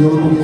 [0.00, 0.37] yo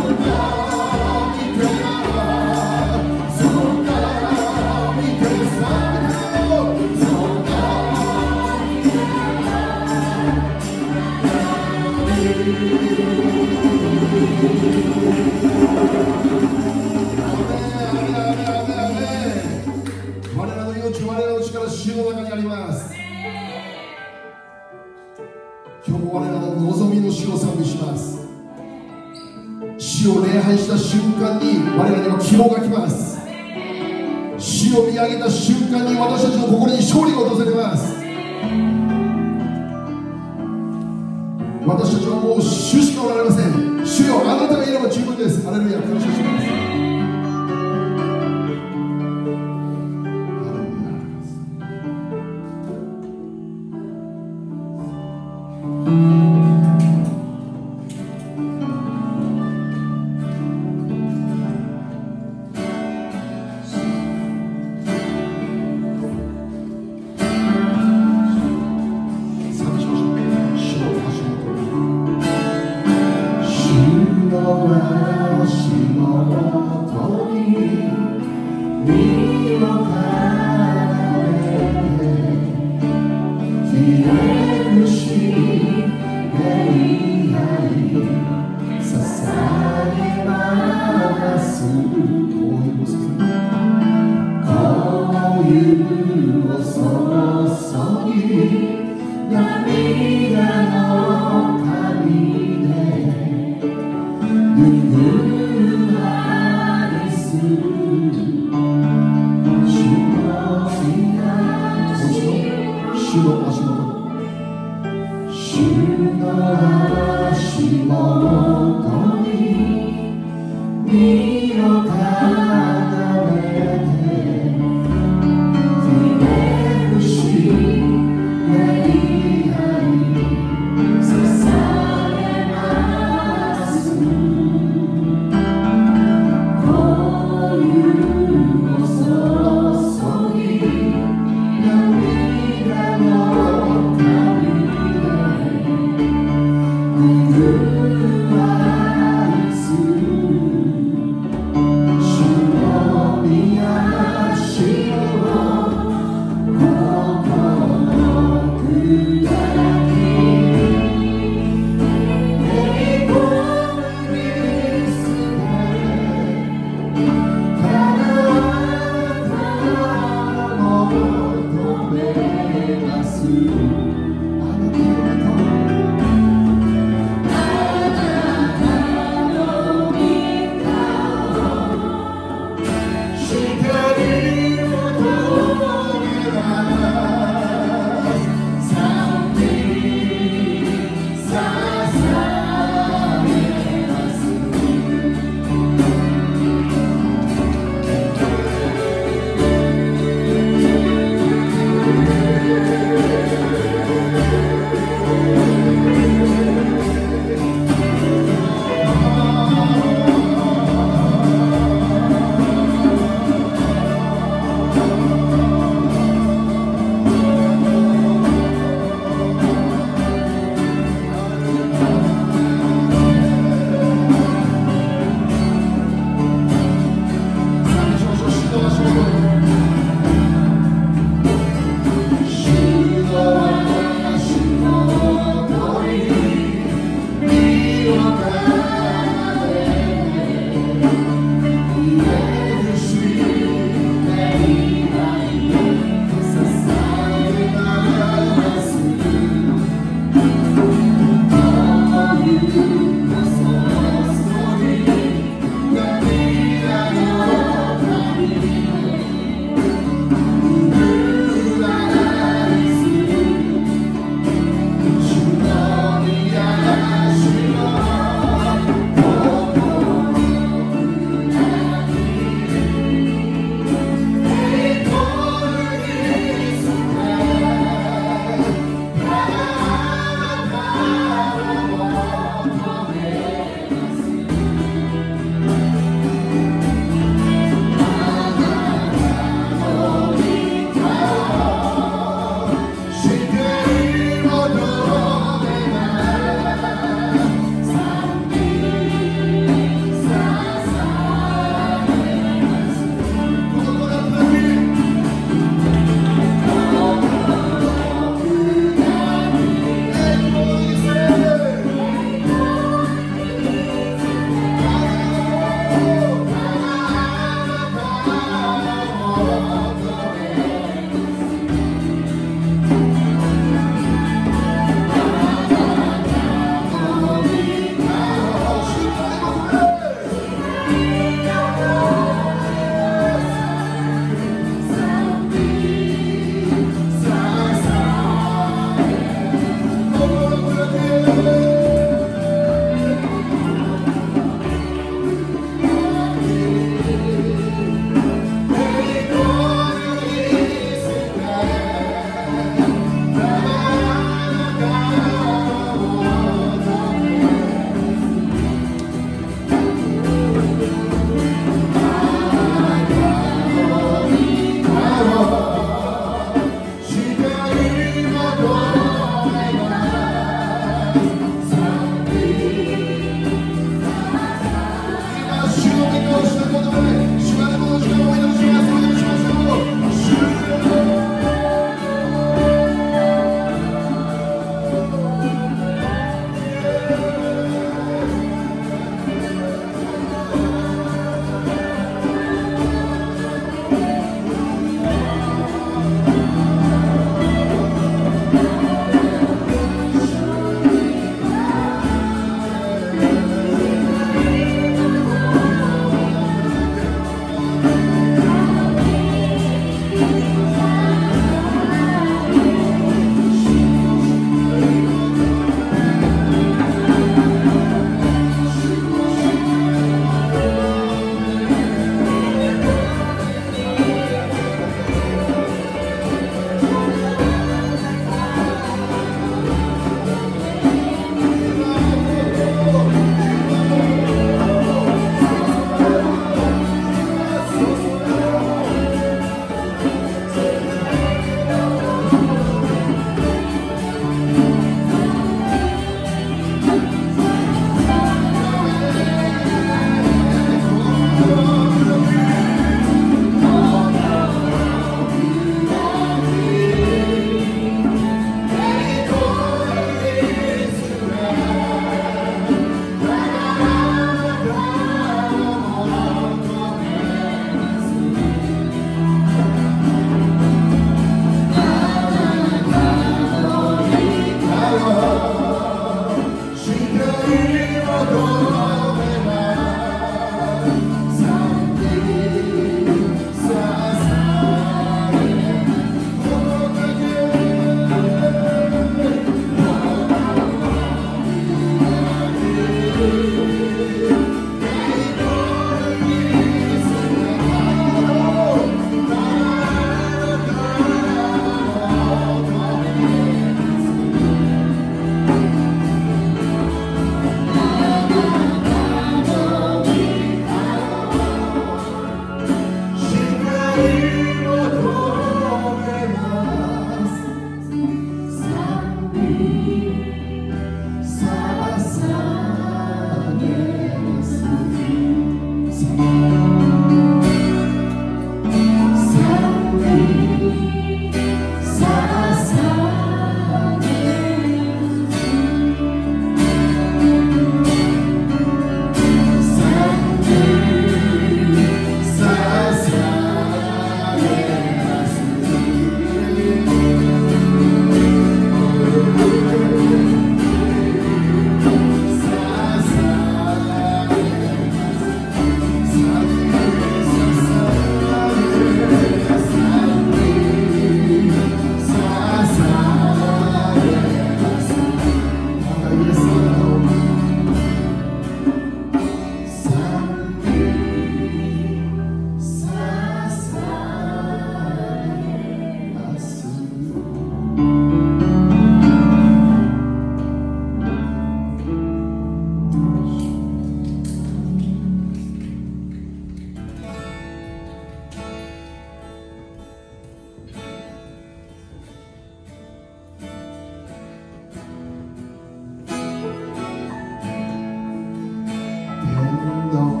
[599.43, 600.00] 感动。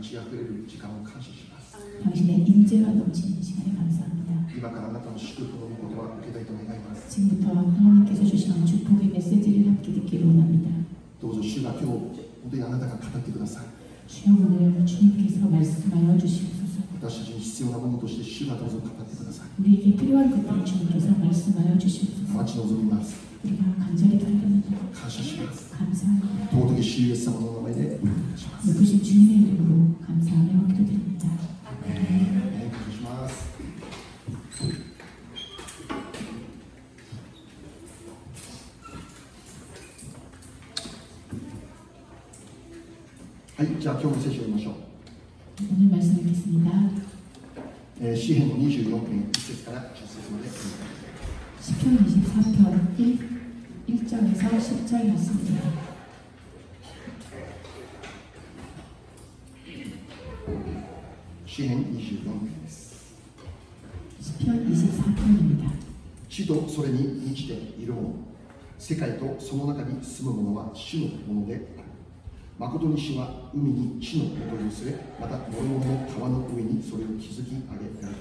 [0.00, 1.76] 満ち溢れる時間を感謝します。
[4.56, 7.20] 今からあなたの祝福の言葉を受けたいと願います。
[11.20, 12.16] どうぞ主が今日、本
[12.50, 13.64] 当にあなたが語ってください。
[16.96, 19.48] 私たちに必要なものとして主がどうぞ語ってください。
[22.32, 23.29] 待ち望みます。
[23.42, 23.80] 感。
[27.16, 27.98] 様ので。
[43.56, 44.74] はい、じゃあ今日の聖書を見ましょう。
[48.00, 50.48] え、詩篇の24編1節から10節まで。
[53.89, 55.85] 1, 1절에서 10절 말씀입니다.
[61.45, 63.15] 詩篇24編です。
[64.19, 65.71] 시편 24편입니다.
[66.27, 68.13] 地とそれに満ちているもの、
[68.77, 71.85] 世界とその中に住む者は主のものである。
[72.59, 78.19] 誠に主は海に地のもとを据え、また諸々の川の上にそれを築き上げられた。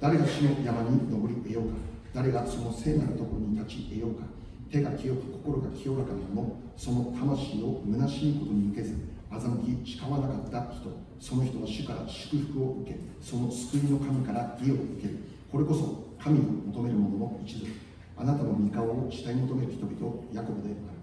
[0.00, 1.74] 誰が主の山に登り得ようか、
[2.14, 4.24] 誰がその聖なるところに立ち得ようか、
[4.71, 8.95] 手が清く心が清らかな者その魂を虚しいことに向けず
[9.31, 15.19] 欺き誓わなかった人その人は主から祝福を受けその救いの神から義を受ける。
[15.51, 17.67] これこそ神を求める者の一族。
[18.17, 20.97] あなたの御顔を慕い求める人々ヤコブである。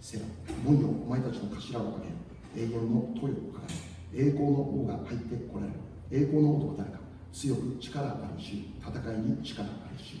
[0.00, 0.24] セラ
[0.64, 3.68] 門よお前たちの頭を上げ永遠の豊をかが
[4.14, 5.78] れ栄光の王が入ってこられる。
[6.10, 6.98] 栄光の王とは誰か。
[7.32, 8.64] 強く力ある主。
[8.80, 10.20] 戦いに力あるし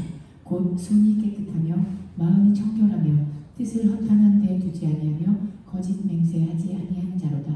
[0.51, 1.77] 곧 손이 깨끗하며
[2.17, 3.25] 마음이 청결하며
[3.57, 5.33] 뜻을 허탄한 데 두지 아니하며
[5.65, 7.53] 거짓 맹세하지 아니하는 자로다.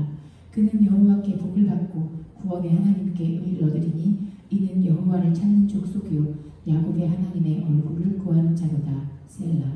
[0.49, 2.09] 그는 여호와께 복을 받고
[2.41, 9.73] 구원의 하나님께 의를 얻으리니 이는 여호와를 찾는 족속이요 야곱의 하나님의 얼굴을 구하는 자로다 셀라.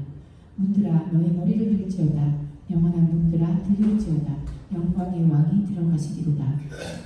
[0.55, 2.37] 문들아 너의 머리를 들지어다.
[2.71, 4.33] 영원한 문들아 들릴지어다.
[4.73, 6.57] 영광의 왕이 들어가시리로다.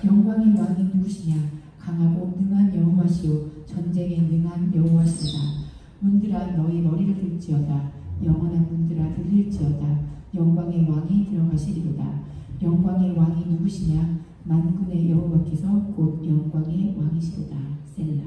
[0.05, 1.37] 영광의 왕이 누구시냐?
[1.79, 5.62] 강하고 능한 여호와시요 전쟁에 능한 여호와시로다
[6.02, 7.90] 문들아 너희 머리를 들지어다
[8.24, 9.98] 영원한 문들아 들릴지어다
[10.34, 12.20] 영광의 왕이 들어가시리로다
[12.62, 17.56] 영광의 왕이 누구시냐 만군의 여호와께서 곧 영광의 왕이시로다
[17.94, 18.22] 셀라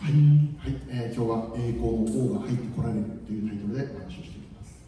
[0.00, 4.78] 아멘 はい、えー今日は栄光の王が入ってこられるというタイトルでお話をしていきます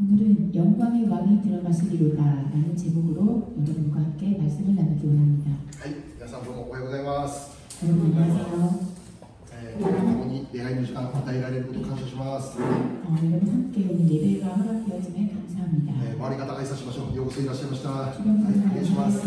[0.00, 5.50] 오늘은 영광의 왕이 들어가시리로다라는 제목으로 여러분과 함께 말씀을 나누기 원합니다.
[5.80, 7.56] はい、皆さんどうもおはようございます。
[7.84, 8.98] 여러분 안녕하세요.
[9.52, 12.59] えー、今日も共に 出会いの時間与えられること感謝します。
[12.61, 12.69] えー、
[16.13, 17.15] 周り方挨拶しましょう。
[17.17, 17.89] ようこそいらっしゃいました。
[17.89, 18.37] はい、お願
[18.83, 19.17] いします。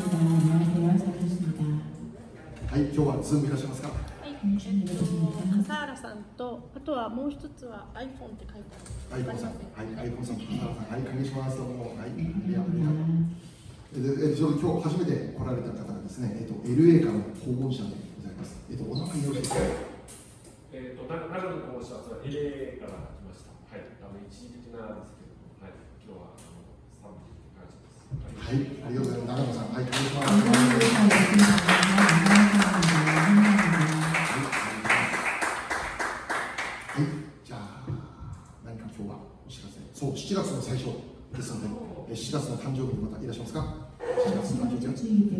[2.70, 3.90] はい、今日はズームいらっしゃいますか？
[5.66, 8.70] 笠原さんと、あとはもう一つは iPhone って書いて
[9.10, 9.24] ある。
[9.24, 11.56] iPhone さん、はい、iPhone さん、笠原さん、はい、歓迎します。
[11.56, 12.22] どうも、はい、あり
[12.54, 13.98] がとうございます。
[13.98, 18.54] え、今日初めて来られた方がですね、えっ、ー、と、LA からの訪問者でございます。
[18.70, 19.50] えっ、と、お名前よろしいです
[19.90, 19.95] か？
[20.78, 22.12] えーと、長野と申します。
[22.22, 23.56] リレーから来ました。
[23.72, 26.36] はい、あの一時的なですけども、はい、今日は
[27.00, 27.24] あの
[27.56, 28.04] 感じす。
[28.12, 29.40] はい、ありがとうござい。
[29.40, 29.56] ます。
[29.56, 29.88] 長野さん、はい、
[37.40, 37.88] じゃあ
[38.66, 39.16] 何か今日は
[39.48, 39.80] お知らせ。
[39.96, 40.92] そう、7月の最初
[41.32, 41.72] ですので、
[42.10, 43.24] え7月の誕生日にまたい。
[43.24, 43.40] らっしゃい。
[43.40, 43.64] ますか。
[44.28, 45.36] 七月の誕生日。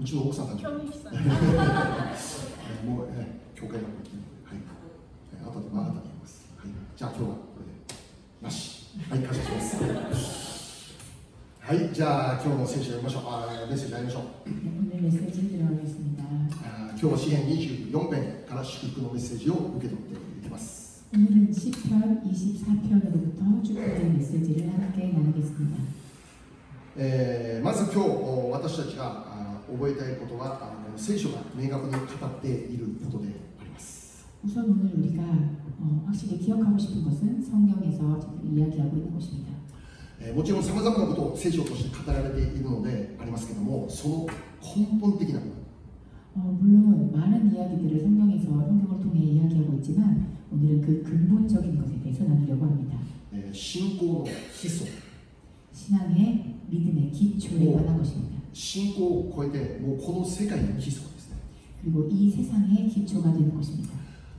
[0.00, 0.62] うちの奥さん誕生日。
[0.62, 1.14] 興味さん。
[1.14, 4.58] えーもう、えー、教会の時に、はい、
[5.34, 6.46] えー、後で、まあ、後で言います。
[6.56, 7.72] はい、じゃあ、今日はこれで、
[8.40, 8.86] なし。
[9.08, 9.60] はい、感謝しま
[10.14, 10.94] す。
[11.60, 13.22] はい、じゃあ、今日の聖書を読みましょう。
[13.26, 14.24] あー、メッセージ読みましょう。
[14.48, 16.24] 오늘 메시지 들어가겠습니다.
[16.64, 21.04] あー今日は詩編24編から祝福のメッセージを受け取っていきます。
[21.14, 25.76] 오늘은 10편 24편으로부터 축복의 메시지를 함께 나누겠습니다.
[26.96, 29.33] えーまず今日お私たちがあー
[29.70, 33.28] 覚えたいことはあの聖書が明確に語っていることで
[33.60, 34.26] あります。
[34.44, 35.22] 우선 오늘 우리가
[35.80, 39.52] 어, 확실히 기억하고 싶은 것은 성경에서 지금 이야기하고 있는 것입니다.
[40.20, 44.26] えーもちろんさまざまなことを聖書として語られているのでありますけどもその
[44.60, 45.54] 根本的な部分
[46.36, 52.64] 어, 물론 많은 이야기들을 성경에서 성경을 통해 이야기하고 있지만 오늘은 그 근본적인 것에 대해서 나누려고
[52.66, 52.96] 합니다.
[53.32, 54.86] えー信仰の基礎
[55.72, 57.76] 신앙의 믿음의 기초에 오.
[57.76, 58.33] 관한 것입니다.
[58.34, 58.34] 다.
[58.54, 61.36] 信仰を超えてもうこの世界の基礎ですね
[61.82, 63.90] 그리고 이 세상의 기초가 되는 것입니다.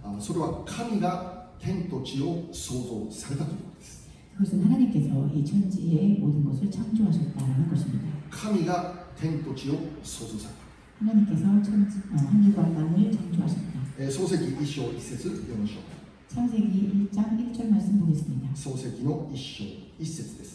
[0.03, 8.07] あそれは神が天と地を創造されたということです 그것은 하나님께서 이 천지의 모든 것을 창조하셨다는 것입니다.
[8.29, 10.61] 神が天と地を創造された
[11.01, 13.71] 하나님께서 천지, 어, 하늘과 땅을 창조하셨다.
[13.99, 15.81] えー創世記一章一節読みましょ
[16.27, 18.49] 창세기 1장 1절 말씀 보겠습니다.
[18.53, 19.63] う創世記の一章
[19.99, 20.54] 一節です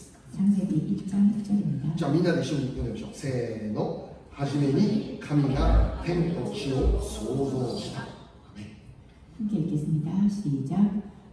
[1.95, 8.05] じゃあみんなで一緒に読んでみましょうせーの初めに神が天と地を創造したア
[8.55, 8.67] メン
[9.39, 10.11] 함께 읽겠습니다.
[10.29, 10.77] 시작.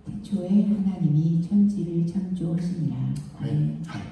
[0.06, 2.96] 태초에 하나님이 천지를 창조하시니라.
[3.40, 3.50] はい
[3.86, 4.02] はい、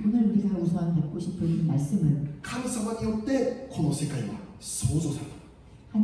[2.67, 4.27] 様によってこの世界は
[4.59, 5.31] 創造された。
[5.93, 5.99] こ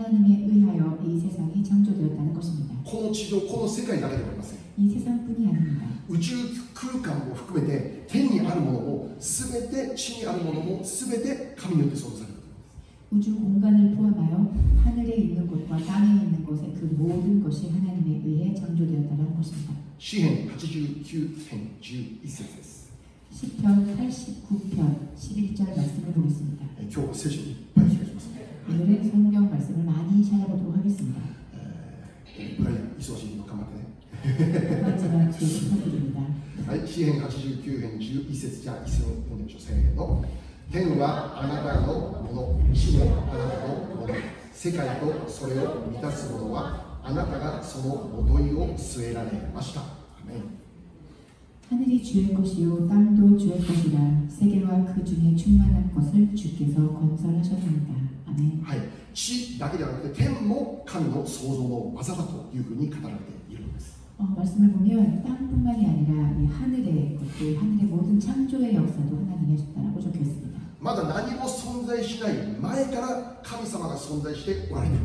[3.02, 4.60] の地上、この世界だけではありません。
[6.10, 6.36] 宇宙
[6.74, 12.21] 空間を含めて天にあるものも全て地にあるものも全て神によって創造
[13.12, 14.54] 우주 공간을 포함하여
[14.86, 19.74] 하늘에 있는 곳과 땅에 있는 곳의 그 모든 것이 하나님에 의해 창조되었다는 것입니다.
[19.98, 22.88] 시편 89편 주 2절에서
[23.32, 26.66] 시편 89편 11절 말씀을 보겠습니다.
[28.70, 31.20] 오늘은 성경 말씀을 많이 찾아보도록 하겠습니다.
[36.86, 40.22] 시행 89편 주 2절자 2절 보내주세요.
[40.71, 41.93] 天はあなたの
[42.23, 44.15] もの、地もあなたのもの、
[44.53, 49.81] 世界とそれを満たすものはあなたがその元いを据えられました。
[49.81, 49.85] ア
[50.27, 50.67] メン
[51.69, 53.99] 하늘이 주의 것이요 땅도 주의 것이라
[54.29, 57.93] 세계와 그 중에 충만한 것을 주께서 건설하셨습니다.
[58.27, 58.63] 아멘.
[58.63, 58.81] はい、
[59.13, 63.97] 地だけではなくて天も神の創造の技だというふうに語られているのです。
[64.19, 70.21] 어, 말씀을 보면 땅뿐만이 아니라 이 하늘의 것도 하늘의 모든 창조의 역사도 하나님이 하셨다라고 적혀
[70.21, 70.59] 있습니다.
[70.81, 75.05] まだ何も存在しない前から神様が存在しておられている。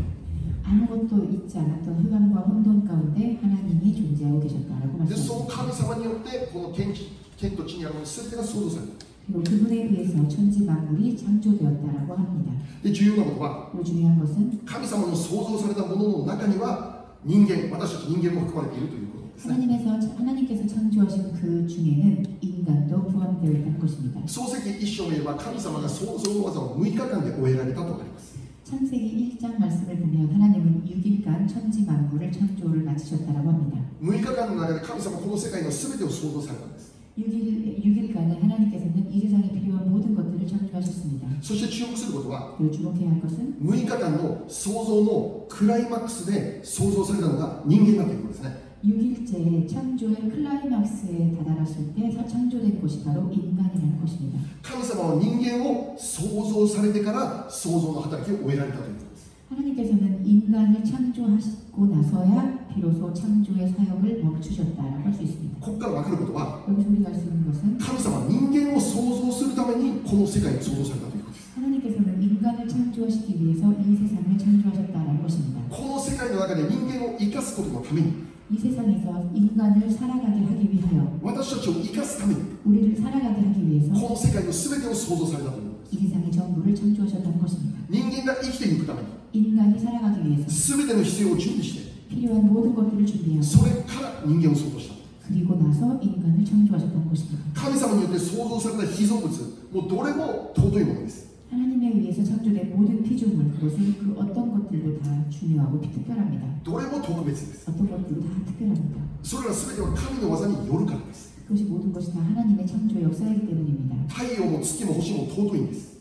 [0.64, 5.58] 아무것도 있지 않았던 흑암과 혼돈 가운데 하나님이 존재하고 계셨다라고 で、その 말씀하셨습니다.
[5.58, 9.06] 神様によってこの天地天と地にあるもの全てが創造された。
[9.28, 12.54] 그리고 그분에 의해서 천지 만물이 창조되었다라고 합니다.
[12.84, 24.20] で、重要なことは 그리고 중요한 것은 神様の創造されたものの中には人間私たち人間も含まれているということですね 하나님에서 하나님께서 창조하신 그 중에는 인간도 포함되어 있다는 것입니다.
[24.28, 33.80] 創世記一章を見れば神様が創造の技を6日間で終えられたとあります 창세기 1장 말씀을 보면 하나님은 6일간 천지 만물을 창조를 마치셨다라고 합니다.
[34.02, 41.28] 6日間の中で神様はこの世界の全てを創造されたんです 6일, 6일간에 하나님께서는 이 세상에 필요한 모든 것들을 창조하셨습니다.
[41.42, 54.00] そして注目することは 그리고 주목해야 할 것은 6日間の創造のクライマックスで創造されたのが人間だということですね 6일째 창조의 클라이막스에 다다랐을 때 창조된 것이 바로 인간이라는
[54.02, 54.40] 것입니다.
[54.64, 65.60] 神様は人間を創造されてから創造の働きを終えられたということです 하나님께서는 인간을 창조하시고 나서야 비로소 창조의 사역을 멈추셨다라고 할 수 있습니다.
[65.60, 75.22] ここから分かることは 여기서 우리가 알 수 있는 것은 神様は人間を創造するためにこの世界を創造されたということです 하나님께서는 인간을 창조하시기 위해서 이 세상을 창조하셨다는
[75.22, 75.62] 것입니다.
[75.70, 78.14] この世界の中で人間を生かすことのために
[78.52, 86.76] 이 세상에서 인간을 살아가게 하기 위하여 私たちを生かすために 우리를 살아가게 하기 위해서 この世界の全てを創造されたということです 이 세상의 전부를
[86.76, 87.80] 창조하셨다는 것입니다.
[87.90, 94.96] 人間が生きていくために 인간이 살아가기 위해서 全ての必要を準備して 필요한 모든 것들을 준비하고 それから人間を創造した
[95.28, 97.40] 그리고 나서 인간을 창조하셨다는 것입니다.
[97.56, 99.28] 神様によって創造された被造物
[99.72, 106.48] もうどれも尊いものです 하나님에 의해서 창조된 모든 피조물 그것은 그 어떤 것들도 다 중요하고 특별합니다.
[106.64, 109.02] どれも特別です 어떤 것들도 다 특별합니다.
[109.24, 113.96] それら全ては神の技によるからです 그것이 모든 것이 다 하나님의 창조 역사이기 때문입니다.
[114.08, 116.00] 太陽も月も星も尊いんです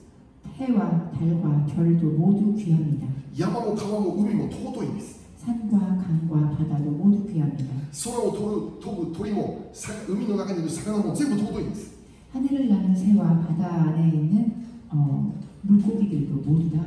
[0.57, 3.07] 해와 달과 별도 모두 귀합니다.
[3.37, 7.75] 山も川も海も尊いんです 산과 강과 바다도 모두 귀합니다.
[8.05, 11.99] 空を飛ぶ飛ぶ鳥もさ海の中にいる魚も全部尊いんです
[12.33, 14.55] 하늘을 나는 새와 바다 안에 있는
[14.91, 16.85] 어, 물고기들도 모두 다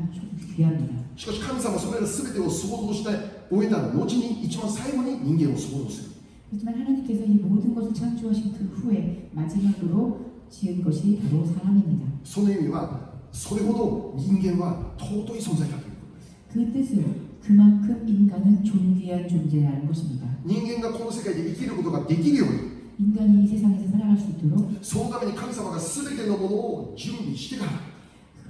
[0.56, 1.04] 귀합니다.
[1.16, 3.10] しかし神様はそれら全てを創造して
[3.50, 6.10] 終えた後に一番最後に人間を創造する
[6.52, 12.08] 하지만 하나님께서 이 모든 것을 창조하신 그 후에 마지막으로 지은 것이 바로 사람입니다.
[12.24, 20.28] その意味はそれほど人間は尊い存在だということです 그 뜻은 그만큼 인간은 존귀한 존재라는 것입니다.
[20.46, 27.87] 人間がこの世界で生きることができるように 인간이 이 세상에서 살아갈 수 있도록 そのために神様が全てのものを準備してから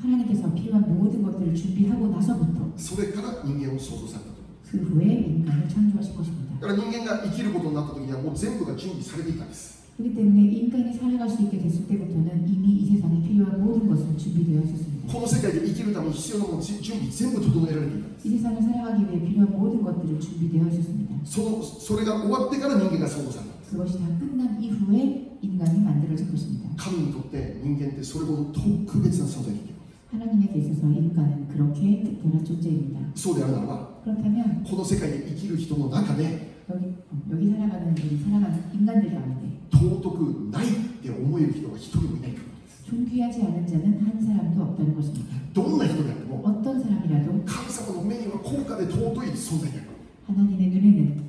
[0.01, 6.59] 하나님께서 필요한 모든 것들을 준비하고 나서부터 それから人間を創造されたと 그 후에 인간을 창조하신 것입니다.
[6.59, 14.17] だから人間が生きることになった時にはもう全部が準備されていたんです 그렇기 때문에 인간이 살아갈 수 있게 됐을 때부터는 이미 이 세상에 필요한 모든 것은
[14.17, 15.13] 준비되어 있었습니다.
[15.13, 21.13] この世界で生きるために必要なもの準備全部整えられていたんです 이 세상을 살아가기 위해 필요한 모든 것들을 준비되어 있었습니다.
[21.23, 26.69] そのそれが終わってから人間が創造されたんです 그것이 다 끝난 이후에 인간이 만들어진 것입니다.
[26.77, 29.73] 神にとって人間ってそれほど特別な存在できる
[30.11, 32.99] 하나님에게 있어서 인간은 그렇게 특별한 존재입니다.
[33.15, 43.99] そうであるならば 그렇다면 この世界で生きる人の中で 여기 어, 여기 살아가는 우리 살아가는 인간들 가운데 尊くないって思える人が一人もいないからです 존귀하지 않은 자는
[44.05, 45.35] 한 사람도 없다는 것입니다.
[45.53, 49.87] どんな人であっても 어떤 사람이라도 神様の目には高価で尊い存在である
[50.27, 51.23] 하나님의 눈에는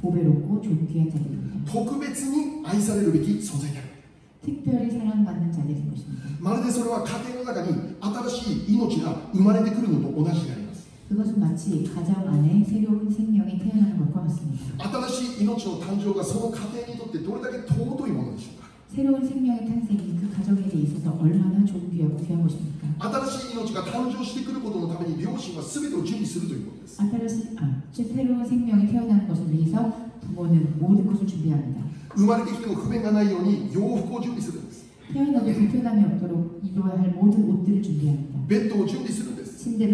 [0.00, 1.72] 보배롭고 존귀한 자들입니다.
[1.72, 3.83] 特別に愛されるべき存在である
[4.44, 6.24] 특별히 사랑받는 자들인 것입니다.
[6.40, 14.64] まるでそれは家庭の中に新しい命が生まれてくるのと同じであります 그것은 마치 가정 안에 새로운 생명이 태어나는 것과 같습니다.
[14.78, 22.88] 新しい命の誕生がその家庭にとってどれだけ尊いものでしょうか 새로운 생명의 탄생이 그 가정에 있어서 얼마나 존귀하고 귀한 것입니까?
[22.98, 29.92] 新しい命が誕生してくることのために両親は全てを準備するということです 아타라시, 아, 즉 새로운 생명이 태어나는 것을 위해서
[30.24, 31.83] 부모는 모든 것을 준비합니다.
[32.16, 38.38] 生まれてきても不便がないように洋服を準備するんです 태어나도 불편함이 없도록 입어야 할 모든 옷들을 준비합니다.
[38.46, 39.92] ベッドを準備するんです 침대도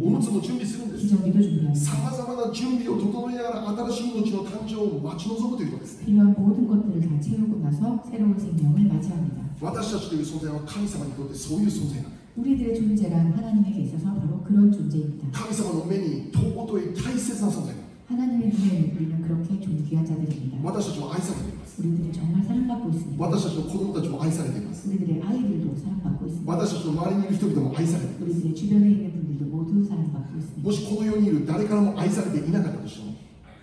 [0.00, 0.24] おむ 준비합니다.
[0.24, 1.74] つも準備するんです 기저귀도 준비합니다.
[1.76, 9.44] さまざまな準備を整えながら新しい命の誕生を待ち望むということですね 필요한 모든 것들을 다 채우고 나서 새로운 생명을 맞이합니다.
[9.60, 15.28] 私たちという存在は神様にとってそういう存在なんです 우리들의 존재란 하나님에게 있어서 바로 그런 존재입니다.
[15.30, 17.77] 神様の目に尊い大切な存在なんです
[18.08, 20.58] 하나님의 눈에 우리는 그렇게 존귀한 자들입니다.
[20.62, 23.24] 私たちは愛されています 우리들은 정말 사랑받고 있습니다.
[23.24, 26.52] 私たちの子供たちも愛されています 우리들의 아이들도 사랑받고 있습니다.
[26.52, 30.62] 私たちの周りにいる人々も愛されています 우리들의 주변에 있는 분들도 모두 사랑받고 있습니다.
[30.62, 33.14] もしこの世にいる誰からも愛されていなかったとしても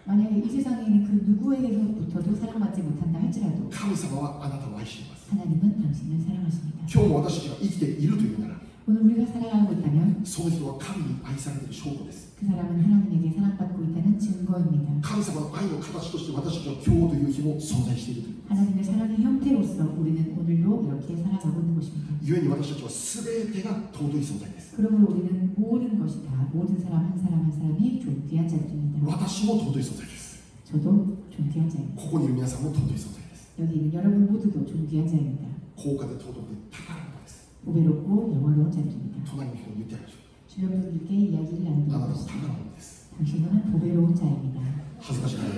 [0.06, 6.82] 만약에 이 세상에 있는 그 누구에게서부터도 사랑받지 못한다 할지라도 神様はあなたを愛しています 하나님은 당신을 사랑하십니다.
[6.90, 8.56] 今日も私たちが生きているというなら
[8.90, 14.92] 오늘 우리가 살아가고 있다면 その人は神に愛されている証拠です 그 사람은 하나님에게 사랑받고 있다는 증거입니다.
[15.02, 22.12] 神様の愛の形として私たちは今日という日も存在しているという 하나님의 사랑의 형태로서 우리는 오늘도 이렇게 살아가고 있는 것입니다.
[22.22, 29.08] 故に私たちは全てが尊い存在です 그러므로 우리는 모든 것이 다 모든 사람 한 사람 한 사람이 존귀한 자들입니다.
[29.12, 32.02] 私も尊い存在です 저도 존귀한 자입니다.
[32.02, 35.48] ここにいる皆さんも尊い存在です 여기 있는 여러분 모두도 존귀한 자입니다.
[35.76, 39.18] 高価で尊くて宝物です 보배롭고 영화로운 자들입니다.
[39.26, 40.15] 隣の人に言ってあげましょ
[40.56, 42.48] 주변 분들께 이야기를 うあ 나누는 なたは 것입니다.
[42.48, 44.62] 宝物です 당신은 보배로운 자입니다.
[45.00, 45.50] 恥ずかしくない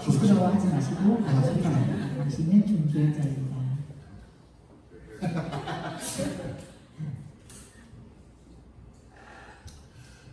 [0.00, 2.16] 恥ずかしくない 부끄러워하지 마시고 나아지기 바랍니다.
[2.18, 3.52] 당신은 존귀한 자입니다.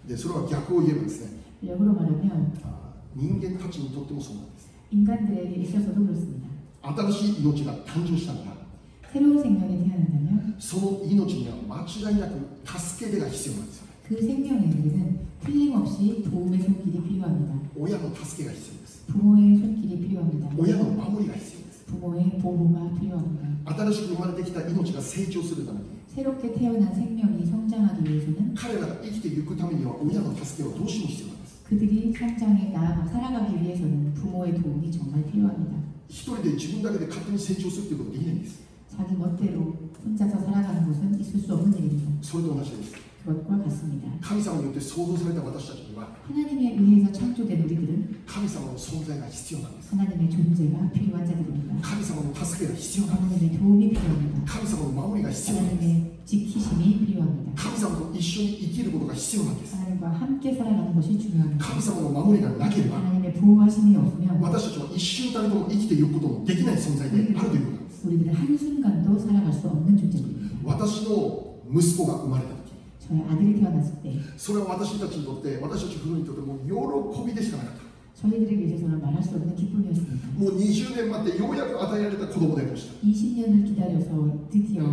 [0.08, 6.48] でそれは逆を言えばですね 역으로 말하면 あ人間たちにとってもそうなんです 인간들에게 있어서도 그렇습니다.
[6.82, 8.46] 新しい命が誕生したなら
[9.12, 13.73] 새로운 생명이 태어난다면 その命には間違いなく助け手が必要なんですよね
[14.08, 17.56] 그 생명에게는 틀림없이 도움의 손길이 필요합니다.
[17.78, 20.50] 親の助けが必要です 부모의 손길이 필요합니다.
[20.58, 23.48] 親の守りが必要です 부모의 보호가 필요합니다.
[23.66, 35.24] 新しく生まれてきた命が成長するために 새롭게 태어난 생명이 성장하기 위해서는 彼らが生きていくためには親の助けはどうしても必要なんです 그들이 성장해 나아가 살아가기 위해서는 부모의 도움이 정말
[35.32, 35.78] 필요합니다.
[36.10, 38.60] 一人で自分だけで勝手に成長するということはできないんです
[38.98, 42.10] 자기 멋대로 혼자서 살아가는 것은 있을 수 없는 일입니다.
[42.24, 42.94] それと同じです
[43.26, 44.08] 그것과 같습니다.
[44.22, 51.76] 神様によって創造された私たちには 하나님에 의해서 창조된 우리들은 神様の存在が必要なんです 하나님의 존재가 필요한 자들입니다.
[51.82, 54.52] 神様の助けが必要なんです 하나님의 도움이 필요합니다.
[54.54, 57.52] 神様の守りが必要なんです 하나님의 지키심이 필요합니다.
[57.60, 61.66] 神様と一緒に生きることが必要なんです 하나님과 함께 살아가는 것이 중요합니다.
[61.66, 70.56] 神様の守りがなければ 하나님의 보호하심이 없으면 私たちは一瞬たりとも生きていくことのできない存在であるということなんです 우리들은 한순간도 살아갈 수 없는 존재들입니다.
[70.64, 72.63] 私の息子が生まれた時 저의
[73.30, 77.90] 아들이 태어났을 때 それは私たちにとって私たち夫婦にとってもう喜びでしかなかった
[78.20, 80.28] 저희들에게 있어서는 말할 수 없는 기쁨이었습니다.
[80.36, 84.12] もう20年待ってようやく与えられた子供でありました 20년을 기다려서
[84.52, 84.84] 드디어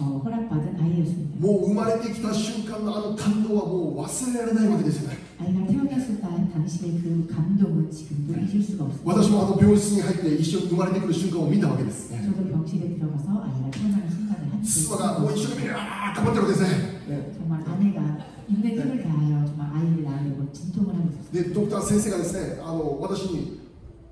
[0.00, 1.36] 어, 허락받은 아이였습니다.
[1.46, 9.12] もう生まれてきた瞬間のあの感動はもう忘れられないわけですよね 아이가 태어났을 때 당시의 그 감동은 지금도 잊을 수가 없습니다.
[9.12, 17.00] 私もあの病室に入って一緒に生まれてくる瞬間を見たわけです、ね、 저도 병실에 들어가서 아이가 태어나는 순간을 함께 妻がもう一生懸命あー頑張ってるわけですね
[17.33, 17.33] 정말
[17.64, 18.18] 아내가
[18.48, 21.32] 있는 힘을 다하여 정말 아이를 낳으려고 진통을 하고 있었어요.
[21.32, 23.60] でドクター先生がですねあの私に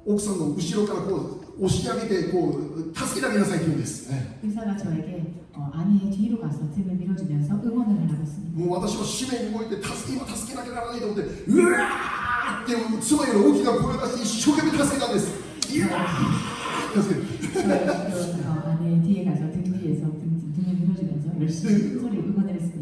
[0.07, 8.59] 奥さんの後ろからこう押し上げてこう助けてあげなさいって言うんです、ね 의사가 저에게 어, 아내의 뒤로 가서 등을 밀어주면서 응원을 하라고 했습니다.
[8.59, 22.55] もう私は使命に動いて助け今助けなきゃならないと思ってうわーって妻より大きな声を出して一生懸命助けたんですいやー助ける 저는 어, 아내의 뒤에 가서 등 뒤에서 등, 등을 밀어주면서 열심히 큰 소리로 응원을
[22.55, 22.82] 했습니다.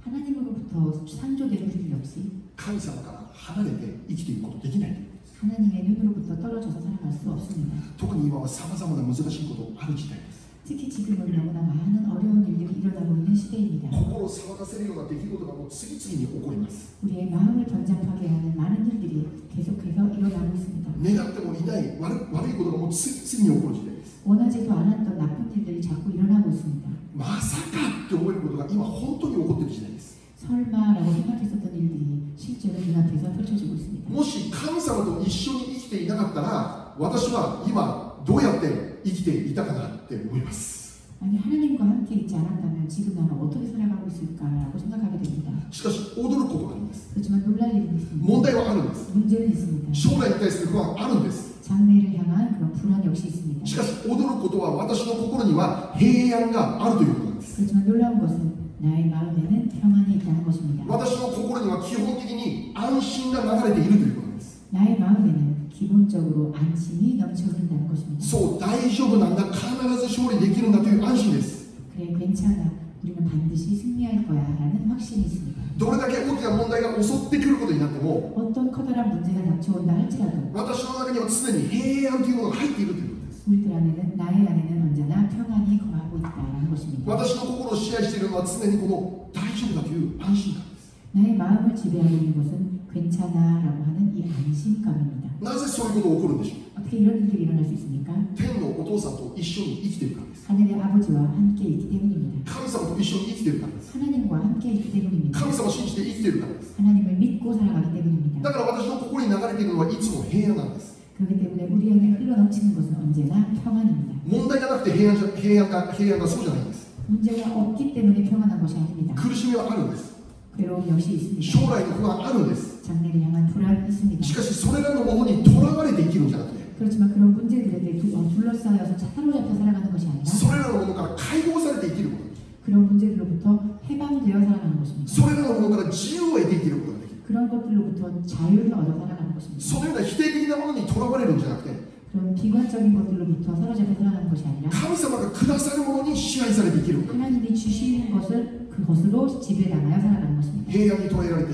[0.01, 4.95] 하나님으로부터 창조된 우리 역시 神様から離れて生きていくことできない
[5.39, 7.75] 하나님의 눈으로부터 떨어져서 살아갈 수 없습니다.
[7.97, 13.89] 特に今はさまざまな難しいことある時代です 특히 지금은 너무나 많은 어려운 일들이 일어나고 있는 시대입니다.
[13.89, 20.85] 心を騒がせるような出来事がもう次々に起こります 우리의 마음을 번잡하게 하는 많은 일들이 계속해서 일어나고 있습니다.
[21.03, 26.89] 願ってもいない悪悪いことがもう次々に起こる時代です 원하지도 않았던 나쁜 일들이 자꾸 일어나고 있습니다.
[27.15, 32.05] まさかって思えることが今本当に起こっている時代です 설마라고 생각했었던 일들이
[32.37, 34.09] 실제로 눈앞에서 펼쳐지고 있습니다.
[34.11, 40.85] もし神様と一緒に生きていなかったら私は今どうやって生きていたかなって思います
[41.21, 45.51] 아니 하나님과 함께 있지 않았다면 지금 나는 어떻게 살아가고 있을까라고 생각하게 됩니다.
[45.71, 48.25] しかし驚くことがあります 그렇지만 놀랄 일은 있습니다.
[48.27, 49.93] 問題はあるんです 문제는 있습니다.
[49.93, 53.65] 将来に対する不安あるんです 장래를 향한 그런 불안 역시 있습니다.
[53.65, 60.83] しかし驚くことは私の心には平安があるということなんです 그렇지만 놀라운 것은 나의 마음에는 평안이 있다는 것입니다.
[60.87, 68.23] 私の心には基本的に安心が流れているということなんです 나의 마음에는 기본적으로 안심이 넘쳐 흐른다는 것입니다.
[68.23, 69.65] そう大丈夫なんだ必
[69.97, 72.78] ず勝利できるんだという安心です 그래 괜찮아.
[73.03, 75.61] 우리는 반드시 승리할 거야라는 확신이 있습니다.
[75.77, 86.69] どれだけ大きな問題が襲ってくることになっても 어떤 커다란 문제가 닥쳐온다 할지라도 私の中には常に平安というものが入っているということです 우리들 안에는 나의 안에는 언제나 평안이 거하고 있다는
[86.71, 87.11] 것입니다.
[87.11, 95.25] 私の心を支配しているのは常にこの大丈夫だという安心感です 나의 마음을 지배하고 있는 것은 괜찮아라고 하는 이 안심감입니다.
[95.41, 98.13] なぜそういうことが起こるんでしょう 어떻게 이런 일들이 일어날 수 있습니까?
[98.35, 102.51] 天のお父さんと一緒に生きているからです 하늘의 아버지와 함께 있기 때문입니다.
[102.53, 105.39] 神様と一緒に生きているからです 하나님과 함께 있기 때문입니다.
[105.39, 108.41] 神様を信じて生きているからです 하나님을 믿고 살아가기 때문입니다.
[108.41, 114.13] だから私の心に流れているのはいつも平安なんです 그렇기 때문에 우리 안에 흘러넘치는 것은 언제나 평안입니다.
[114.27, 119.13] 問題がなくて平安じゃ平安が平安がそうじゃないんです 문제가 없기 때문에 평안한 것이 아닙니다.
[119.15, 120.13] 苦しみはあるんです
[120.57, 121.41] 괴로움 역시 있습니다.
[121.41, 124.23] 将来の不安あるんです 장래를 향한 불안이 있습니다.
[124.23, 132.30] しかしそれらのものにとらわれて生きるんじゃなくて 그렇지만 그런 문제들에 둘러싸여서 차로잡혀 살아가는 것이 아니라 소리를 넘어가 칼고살때 이기는 거예요.
[132.64, 135.12] 그런 문제들로부터 해방되어 살아가는 것입니다.
[135.12, 137.00] 소리를 넘어가 지우에 이기는 거예요.
[137.26, 139.62] 그런 것들로부터 자유를 얻어 살아가는 것입니다.
[139.62, 141.64] 소리나 희대기나 하는 이 돌아버리는 문제 같아.
[142.12, 148.68] 그런 비관적인 것들로부터 사로잡혀 살아가는 것이 아니라 하나님께서 그닥사를 보니 시간사를 이기는 하나님이 주시는 것을
[148.70, 150.72] 그것으로 지배당하여 살아가는 것입니다.
[150.72, 151.52] 해양이 도해라할 때,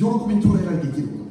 [0.00, 1.21] 요로코민 도해라할 때 이기는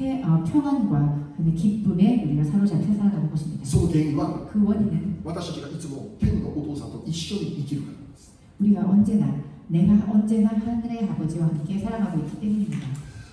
[0.00, 3.64] きる 해, 어, 평안과 그 기쁨에 우리가 사로잡혀 살아가는 것입니다.
[3.64, 9.26] その原因は 그 원인은 私たちがいつも天のお父さんと一緒に生きるからなんです 우리가 언제나
[9.68, 12.86] 내가 언제나 하늘의 아버지와 함께 살아가고 있기 때문입니다.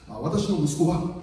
[0.09, 1.21] あ私の息子は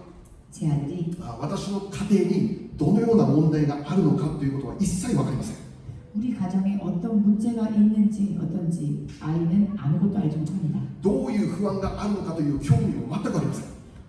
[0.50, 5.56] 제 아들이 あ私の家庭にどのような問題があるのかということは一切分かりません
[6.16, 10.80] 우리 가정에 어떤 문제가 있는지 어떤지 아이는 아무것도 알지 못합니다.
[11.02, 13.64] どういう 不安があるのかという興味も全くありません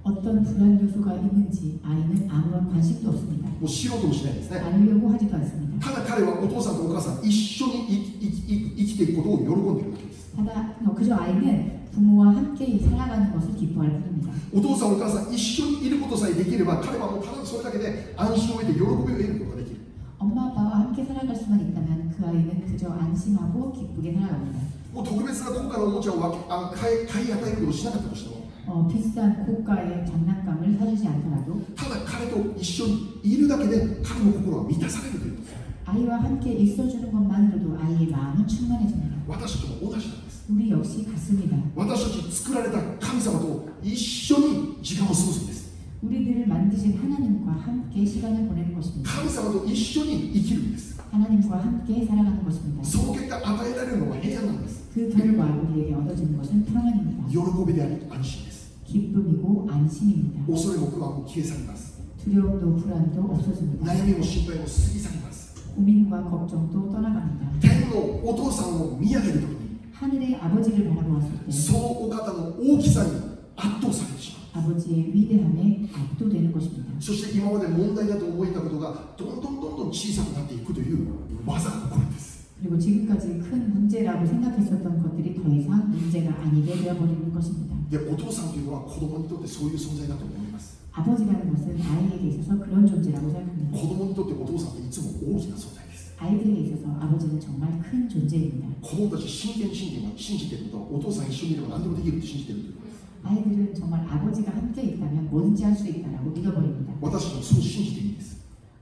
[0.06, 3.50] 어떤 불안 요소가 있는지 아이는 아무런 관심도 없습니다.
[3.62, 5.86] もう知ろうともしないんですね 알려고 하지도 않습니다.
[5.86, 14.32] ただ彼はお父さんとお母さん一緒に生き生き生きていくことを喜んでいるわけです 하다 어, 그저 아이는 부모와 함께 살아가는 것을 기뻐할 뿐입니다.
[14.54, 19.78] お父さんお母さん一緒にいることさえできれば彼はもうただそれだけで安心を得て喜びを得ることができる
[20.18, 24.60] 엄마 아빠와 함께 살아갈 수만 있다면 그 아이는 그저 안심하고 기쁘게 살아갑니다.
[24.94, 39.18] もう特別な高価なおもちゃを分けあ買い買い与えることをしなかったとしても 어, 비싼 고가의 장난감을 사주지 않더라도 ただ彼と一緒にいるだけで彼の心は満たされるということです 아이와 함께 있어주는 것만으로도 아이의 마음은 충만해집니다.
[39.28, 41.58] 私たちも同じなんです 우리 역시 같습니다.
[41.76, 45.72] 私たち作られた神様と一緒に時間を過ごすんです
[46.04, 49.10] 우리들을 만드신 하나님과 함께 시간을 보내는 것입니다.
[49.12, 52.84] 神様と一緒に生きるんです 하나님과 함께 살아가는 것입니다.
[52.84, 57.28] その結果与えられるのは平安なんです 그 결과 우리에게 얻어지는 것은 평안입니다.
[57.30, 57.38] 喜
[57.68, 58.55] びであり安心です
[58.86, 60.46] 기쁨이고 안심입니다.
[60.52, 63.86] 恐れも不安も消え去ります 두려움도 불안도 없어집니다.
[63.94, 67.60] 悩みも心配も過ぎ去ります 고민과 걱정도 떠나갑니다.
[67.62, 73.12] 天のお父さんを見上げるときに 하늘의 아버지를 바라보았을 때 そのお方の大きさに
[73.56, 76.92] 圧倒されてしまう 아버지의 위대함에 압도되는 것입니다.
[77.00, 81.08] そして今まで問題だと思えたことがどんどんどんどん小さくなっていくという
[81.46, 87.76] 技が起こるんです 그리고 지금까지 큰 문제라고 생각했었던 것들이 더 이상 문제가 아니게 되어버리는 것입니다.
[87.90, 93.78] でお父さんというのは子供にとってそういう存在だと思います 아버지라는 것은 아이에게 있어서 그런 존재라고 생각합니다.
[93.78, 98.68] 子供にとってお父さんっていつも大きな存在です 아이들에게 있어서 아버지는 정말 큰 존재입니다.
[98.82, 106.94] 子供たち真剣に信じて信じていることはお父さん一緒にいれば何でもできるって信じているということです 아이들은 정말 아버지가 함께 있다면 뭐든지 할 수 있다라고 믿어버립니다.
[107.02, 108.38] 私たちもそう信じていいんです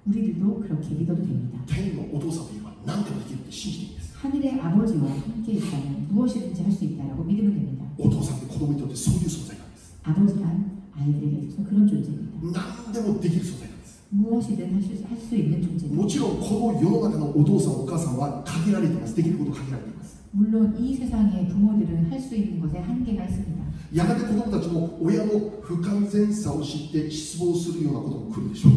[0.05, 1.57] 우리들도 그렇게 믿어도 됩니다.
[1.65, 7.85] 天のお父さんといえば 何でもできるって信じていいんです 하늘의 아버지와 함께 있다면 무엇이든지 할 수 있다라고 믿으면 됩니다.
[7.97, 12.39] お父さんって子供にとってそういう存在なんです 아버지란 아이들에게 있어서 그런 존재입니다.
[12.51, 15.95] 何でもできる存在なんです 무엇이든 할 수 할 수 있는 존재입니다.
[15.95, 23.59] もちろんこの世の中のお父さんお母さんは限られていますできること限られています 물론 이 세상의 부모들은 할 수 있는 것에 한계가 있습니다.
[23.93, 28.73] やがて子供たちも親の不完全さを知って失望するようなことも来るでしょう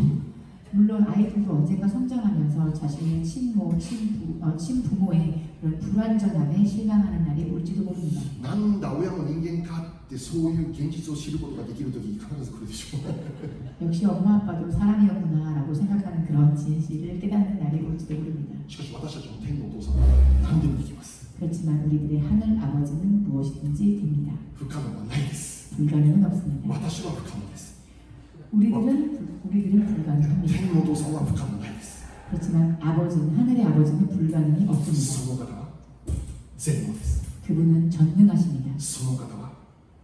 [0.74, 8.22] 물론 아이들도 언젠가 성장하면서 자신의 친모, 친부, 어, 친부모의 그런 불완전함에 실망하는 날이 올지도 모릅니다.
[8.42, 18.56] なんだ親も人間かってそういう現実を知ることができる時必ず来るでしょう 역시 엄마 아빠도 사람이었구나라고 생각하는 그런 진실을 깨닫는 날이 올지도 모릅니다.
[18.66, 20.06] しかし私たちの天のお父さんは
[20.42, 24.32] 何でもできます 그렇지만 우리들의 하늘 아버지는 무엇이든지 됩니다.
[24.56, 26.68] 不可能はないです 불가능은 없습니다.
[26.72, 27.65] 私は不可能です
[28.52, 30.58] 우리들은 우리들은 불가능합니다.
[30.58, 35.00] 天のお父さんは不可能ないです 그렇지만 아버지는 하늘의 아버지는 불가능이 없습니다.
[35.02, 35.68] その方は
[36.58, 38.70] 全能です 그분은 전능하십니다.
[38.78, 39.52] その方は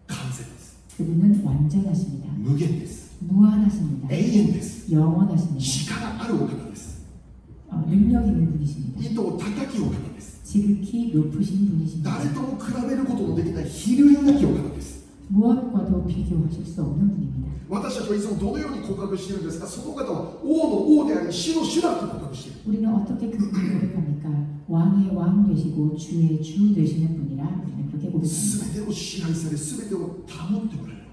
[0.07, 2.29] 完全です 그분은 완전하십니다.
[2.39, 4.09] 無限です 무한하십니다.
[4.14, 5.61] 永遠です 영원하십니다.
[5.61, 7.05] 力あるお方です
[7.68, 9.01] 어, 능력 있는 분이십니다.
[9.01, 12.18] 意図高きお方です 지극히 높으신 분이십니다.
[12.18, 14.91] 誰とも比べることのできない比類なきお方です
[15.33, 17.49] 무엇과도 비교하실 수 없는 분입니다.
[17.68, 24.29] 私たちはいつもどのように告白しているんですかその方は王の王であり主の主だと告白している 우리는 어떻게 그분을 고백합니까?
[24.68, 28.24] 왕의 왕 되시고 주의 주 되시는 분이라 우리는 그렇게 고백합니다.
[28.24, 31.05] 全てを支配され全てを保っておられる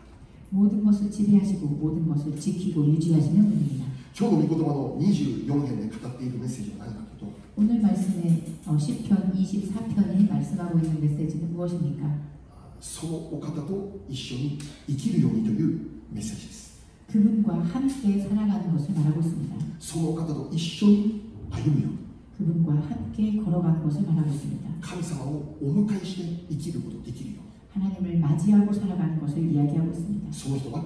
[0.50, 3.86] 모든 것을 지배하시고 모든 것을 지키고 유지하시는 분입니다.
[4.18, 12.36] 今日の御言葉の24編で語っているメッセージは何かというと 오늘 말씀에 어, 10편 24편이 말씀하고 있는 메시지는 무엇입니까?
[12.80, 15.80] そのお方と一緒に生きるようにという
[16.12, 16.66] メッセージです
[17.12, 19.56] 그분과 함께 살아가는 것을 말하고 있습니다.
[19.80, 21.98] そのお方と一緒に歩むように
[22.38, 24.70] 그분과 함께 걸어가는 것을 말하고 있습니다.
[24.82, 30.28] 神様をお迎えして生きることができるよう 하나님을 맞이하고 살아가는 것을 이야기하고 있습니다.
[30.28, 30.84] にその人は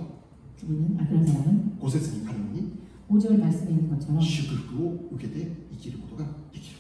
[0.60, 6.78] 그분은 아, 그런 사람은 5節にあるように 5절 말씀에 있는 것처럼 祝福を受けて生きることができる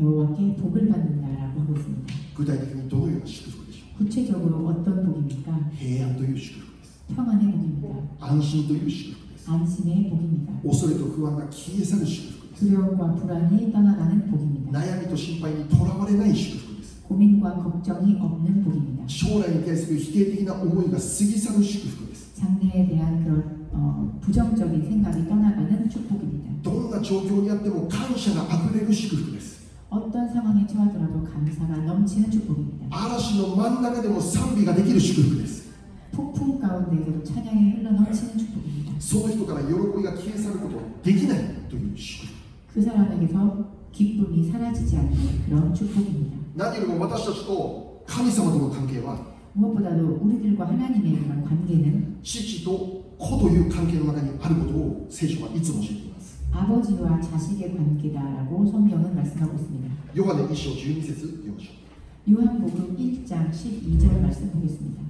[0.00, 2.14] 여호와께 복을 받는다라고 하고 있습니다.
[2.34, 3.55] 具体的にどのような祝福でしょ
[3.98, 5.50] 구체적으로 어떤 복입니까?
[5.50, 7.88] う平安という祝福です 평안의 복입니다.
[8.20, 10.52] 安心という祝福です 안심의 복입니다.
[10.62, 14.78] 恐れと不安が消え去る祝福です 두려움과 불안이 떠나가는 복입니다.
[14.80, 19.04] 悩みと心配にとらわれない祝福です 고민과 걱정이 없는 복입니다.
[19.06, 26.52] 将来に対する否定的な思いが過ぎ去る祝福です 장래에 대한 그런 어, 부정적인 생각이 떠나가는 축복입니다.
[26.62, 29.55] どんな状況にあっても感謝があふれる祝福です
[29.90, 32.86] 어떤 상황에 처하더라도 감사가 넘치는 축복입니다.
[32.90, 35.70] 嵐の真ん中でも賛美ができる祝福です
[36.12, 38.92] 폭풍 가운데에서도 찬양이 흘러 넘치는 축복입니다.
[38.98, 42.32] その人から喜びが消え去ることはできないという祝福
[42.74, 46.36] 그 사람에게서 기쁨이 사라지지 않는 그런 축복입니다.
[46.56, 49.18] 何よりも私たちと神様との関係は
[49.54, 52.70] 무엇보다도 우리들과 하나님의 그런 관계는 父と
[53.18, 56.05] 子という関係の中にあることを聖書はいつも教えています
[56.52, 59.92] 아버지와 자식의 관계다라고 성경은 말씀하고 있습니다.
[60.14, 65.02] ヨハネ1章12節読みましょう 요한복음 1장 12절 말씀 보겠습니다.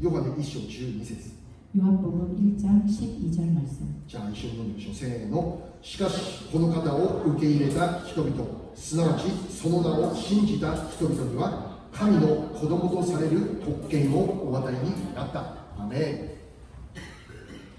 [0.00, 1.30] ヨハネ1章12節
[1.76, 3.86] 요한복음 1장 12절 말씀.
[4.08, 15.40] じゃあ一緒に読んでみましょうせーのしかしこの方を受け入れた人々すなわちその名を信じた人々には神の子供とされる特権をお与えになった
[15.78, 16.29] アメ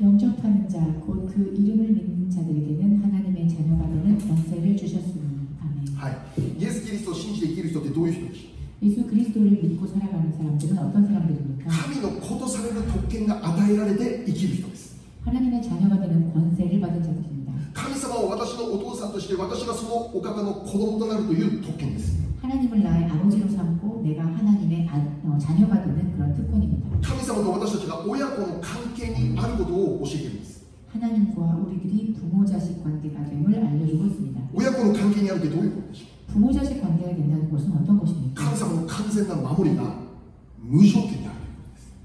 [0.02, 5.22] 영접하는 자, 곧 그 이름을 믿는 자들에게는 하나님의 자녀가 되는 권세를 주셨으니.
[5.60, 5.86] 아멘.
[5.90, 6.18] ンはい
[6.62, 11.66] イエス・キリストを信じて生きる人ってどういう人でしょう 예수 그리스도를 믿고 살아가는 사람들은 어떤 사람들입니까?
[11.72, 17.52] 神の子とされる特権が与えられて生きる人です 하나님의 자녀가 되는 권세를 받은 자들입니다.
[17.74, 26.88] 神様を私のお父さんとして私がそのお方の子供となるという特権です 하나님을 나의 아버지로 삼고 내가 하나님의 아- 어, 자녀가 되는 그런 특권입니다.
[27.02, 34.42] 神様と私たちが親子の関係にあることを教えているんです 하나님과 우리들이 부모 자식 관계가 됨을 알려주고 있습니다.
[34.54, 38.34] 親子の関係にあるってどういうことでしょう 부모 자식 관계가 된다는 것은 어떤 것입니까?
[38.44, 39.96] 神様の完全な守りが
[40.64, 41.38] 無条件にある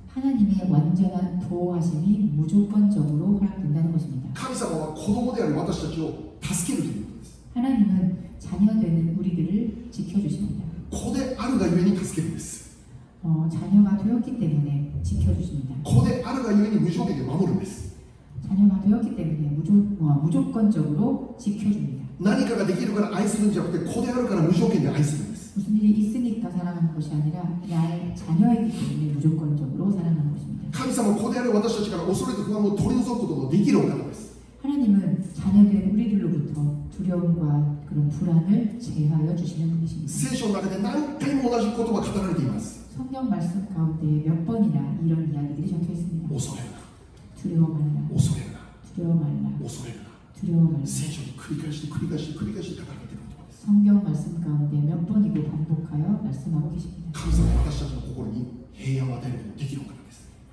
[0.09, 4.29] 하나님의 완전한 보호하심이 무조건적으로 허락된다는 것입니다.
[4.35, 10.65] 神様は子供である私たちを助けるということです 하나님은 자녀 되는 우리들을 지켜주십니다.
[10.91, 12.77] 子であるがゆえに助けるんです
[13.23, 15.75] 어, 자녀가 되었기 때문에 지켜주십니다.
[15.85, 17.97] 子であるがゆえに無条件で守るんです
[18.47, 22.03] 자녀가 되었기 때문에 무조, 어, 무조건적으로 지켜줍니다.
[22.21, 30.69] 何かができるから愛するんじゃなくて子であるから無条件で愛するんです 무슨 일이 있으니까 사랑하는 것이 아니라 나의 자녀이기 때문에 무조건적으로 사랑하는 것입니다.
[30.73, 40.13] 神様は子である私たちから恐れと不安を取り除くことのできるお方です 하나님은 자녀된 우리들로부터 두려움과 그런 불안을 제하여 주시는 분이십니다.
[40.13, 46.29] 聖書の中で何回も同じ言葉が語られています 성경 말씀 가운데 몇 번이나 이런 이야기들이 적혀 있습니다.
[46.29, 46.69] 恐れる
[47.41, 48.59] 두려워 말라, な恐れるな
[48.95, 50.05] 두려워 말라, 恐れるな
[50.39, 50.87] 두려워 말라.
[50.87, 57.09] 聖書に繰り返して繰り返して繰り返して語られている言葉です 성경 말씀 가운데 몇 번이고 반복하여 말씀하고 계십니다.
[57.13, 60.06] 神様は私たちの心に平安を与えることができるお方です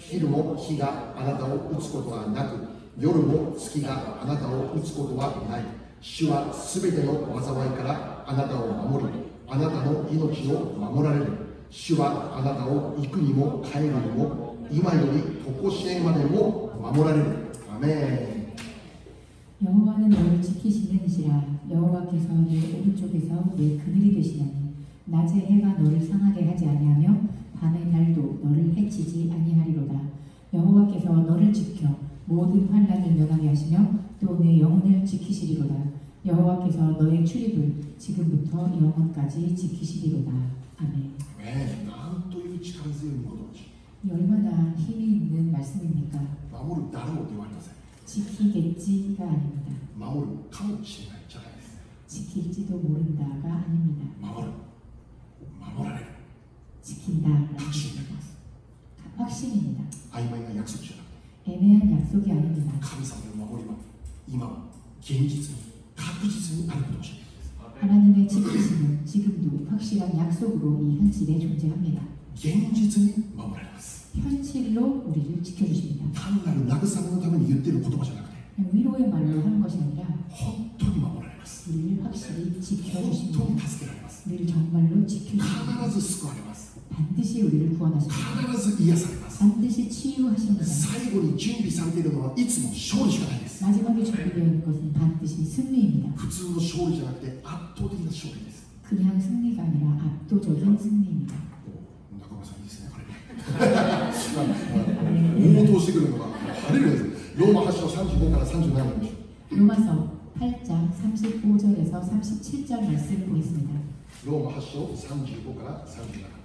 [0.00, 2.66] 昼も日があなたを打つことはなく
[2.98, 5.62] 夜も月があなたを打つことはない
[6.00, 9.12] 主はすべての災いからあなたを守り
[9.48, 11.32] あなたの命を守られる
[11.70, 15.22] 主はあなたを行くにも帰るにも今より
[15.62, 17.24] 常しえまでも守られる
[17.74, 18.36] アメン
[19.64, 24.52] 여호와는 너를 지키시는 이시라 여호와께서 내 오른쪽에서 내 그늘이 되시나니
[25.06, 27.20] 낮에 해가 너를 상하게 하지 아니하며
[27.61, 29.93] 밤의 달도 너를 해치지 아니하리로다.
[30.51, 31.95] 여호와께서 너를 지켜
[32.25, 33.87] 모든 환란을 면하게 하시며
[34.19, 35.75] 또 내 영혼을 지키시리로다.
[36.25, 40.31] 여호와께서 너의 출입을 지금부터 영원까지 지키시리로다.
[40.77, 41.11] 아멘.
[41.37, 43.61] 네, 난또 이거 지키는 거죠.
[44.09, 46.19] 얼마나 힘이 있는 말씀입니까?
[46.51, 47.71] 마음을 나는 어디 완전세.
[48.05, 49.73] 지키겠지가 아닙니다.
[49.95, 51.77] 마음을 감치는 자가 있어.
[52.07, 54.05] 지킬지도 모른다가 아닙니다.
[54.19, 54.51] 마음을
[55.59, 56.10] 마음을
[56.81, 58.15] 지킨다라는 것입니다.
[59.17, 59.83] 확신입니다.
[60.11, 61.01] 아이마이나 약속이잖아.
[61.47, 62.73] 애매한 약속이 아닙니다.
[62.79, 63.75] 감사의 마무리만
[64.27, 64.69] 이만
[65.01, 65.55] 개인지승
[65.95, 67.21] 가부지승이 아닌 것이
[67.79, 72.01] 하나님의 지키심은 지금도 확실한 약속으로 이 현실에 존재합니다.
[72.35, 73.71] 개인지승이 마무리합니다.
[74.13, 76.11] 현실로 우리를 지켜주십니다.
[76.13, 78.29] 다음날은 나그상으로 가면 이때를 고통하잖아.
[78.71, 81.31] 위로의 말로 하는 것이 아니라 호통이 마무리합니다.
[81.69, 83.39] 우리를 확실히 지켜주십니다.
[83.39, 84.09] 호통이 다스려합니다.
[84.27, 86.70] 우리를 정말로 지켜주십니다.
[86.90, 88.16] 必ず救われます 반드시 우리를 구원하십니다.
[88.40, 90.64] 必ず癒されます 반드시 치유하십니다.
[90.64, 96.12] 最後に準備されているのはいつも勝利しかないです 마지막에 준비되어 있는 것은 반드시 승리입니다.
[96.16, 99.90] 普通の勝利じゃなくて圧倒的な勝利です 그냥 승리가 아니라
[100.24, 101.34] 압도적인 승리입니다.
[102.20, 103.04] 中村さんいいですねこれ
[105.62, 106.24] 応答してくるのが
[106.68, 109.10] 晴れるんですローマ8章35から37まで
[109.50, 113.70] 로마서 8장 35절에서 37절 말씀 보겠습니다.
[114.26, 116.39] ローマ8章35から37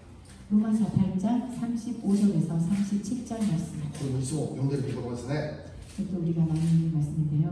[0.52, 3.82] 로마서 8장 35절에서 37절 말씀.
[3.98, 5.66] これもいつも読んでるところですね
[5.98, 7.52] 이것도 우리가 많이 읽는 말씀인데요.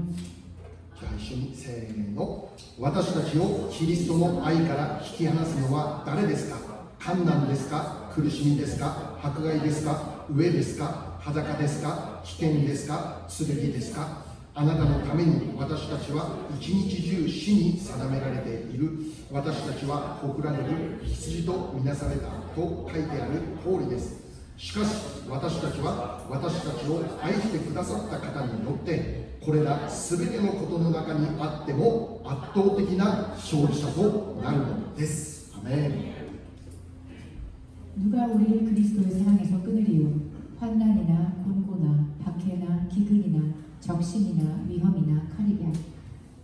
[1.00, 6.58] じゃあ一緒にせーの私たちをキリストの愛から引き離すのは誰ですか
[7.02, 18.92] 困難ですか苦しみですか 迫害ですか上ですか裸ですか危険ですかすべきですかあなたのために私たちは一日中死に定められている
[19.32, 24.20] 私たちはほくられる羊とみなされた と書いてある通りです
[24.58, 24.92] しかし
[25.30, 36.20] 私たちは私たちを愛してくださった方によってこれら全てのことの中にあっても圧倒的な勝利者となるのですアメン
[37.96, 40.22] 누가 우리를 그리스도의 사랑에서 끊으리요
[40.58, 45.72] 환난이나 곤고나 박해나 기근이나 적신이나 위험이나 칼이랴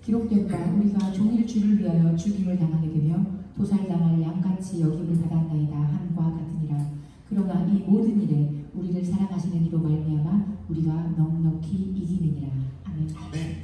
[0.03, 3.25] 기록된 바 우리가 종일 주를 위하여 죽임을 당하게 되며
[3.60, 6.92] 보살장을 양같이 여김을 받았나이다 함과 같으니라.
[7.28, 12.48] 그러나 이 모든 일에 우리를 사랑하시는 이로 말미암아 우리가 넉넉히 이기느니라.
[12.84, 13.14] 아멘.
[13.14, 13.56] 아멘.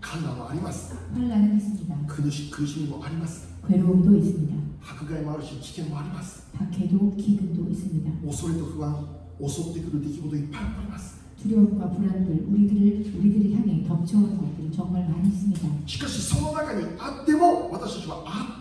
[0.00, 0.94] 艱難があります.
[1.12, 2.06] 환란은 있습니다.
[2.06, 3.48] 근심 苦しみもあります.
[3.68, 4.56] 괴로움도 있습니다.
[4.80, 6.50] 迫害もあるし飢饉もあります.
[6.52, 8.10] 박해도 기근도 있습니다.
[8.24, 9.04] 오소리도 그와
[9.38, 11.20] 오소리도 느끼고도 이팔팔마스.
[11.42, 15.68] 두려움과 불안들 우리들을 우리들을 향해 덮쳐온 것들이 정말 많이 있습니다.
[15.86, 18.60] 시카시 성화가니 아때모 와다시와 아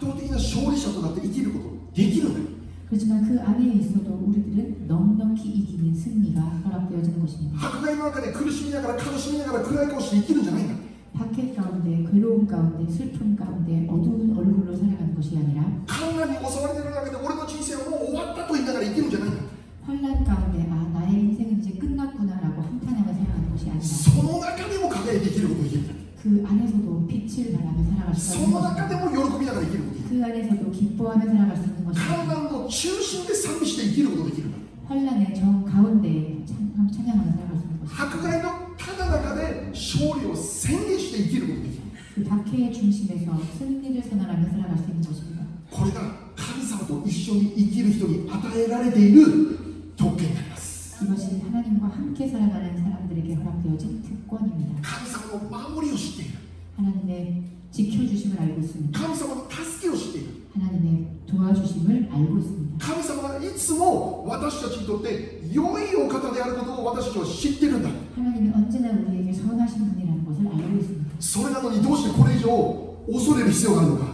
[0.50, 2.40] 勝利者となって生きることできるんだ
[2.88, 7.58] 그렇지만 그 안에 있어도 우리들은 넉넉히 이기는 승리가 허락되어지는 것입니다.
[7.58, 10.74] 迫害の中で苦しみながら悲しみながら暗い顔して生きるんじゃないんだ
[11.18, 19.38] 박해 가운데 괴로움 가운데 슬픔 가운데 어두운 얼굴로 살아가는 것이 아니라 困難に襲われている中で俺の人生はもう終わったと言いながら生きるんじゃないんだ
[19.86, 27.52] 환란 가운데 아 나의 인생은 이제 끝났구나라고 한탄하며 살아가는 것이 아니라 その中でも輝いて生きることができるんだ 그 안에서도 빛을
[27.56, 28.88] 발하며 살아갈 수 そ 있는 の中 것입니다.
[28.88, 32.26] でも喜びながら生きることができる 그 안에서도 기뻐하며 살아갈 수 있는 困 것입니다.
[32.26, 38.04] 難の中心で賛美して生きることができるんだ 환란의 정 가운데 찬- 찬양하며 살아갈 수 있는 것입니다.
[38.04, 41.82] 迫害のただ中で勝利を宣言して生きることができる
[42.14, 45.42] 그 박해의 중심에서 승리를 선언하며 살아갈 수 있는 것입니다.
[45.70, 46.00] これが
[46.36, 49.58] 神様と一緒に生きる人に与えられている
[49.96, 54.80] 特権になります 이것이 하나님과 함께 살아가는 사람들에게 허락되어진 특권입니다.
[54.82, 56.38] 神様の守りを知っている
[56.76, 57.42] 하나님의
[57.72, 58.98] 지켜주심을 알고 있습니다.
[58.98, 62.86] 神様の助けを知っている 하나님의 도와주심을 알고 있습니다.
[62.86, 71.06] 神様がいつも私たちにとって良いお方であることを私たちは知っているんだ 하나님은 언제나 우리에게 선하신 분이라는 것을 알고 있습니다.
[71.20, 74.04] それなのにどうしてこれ以上恐れる必要があるのか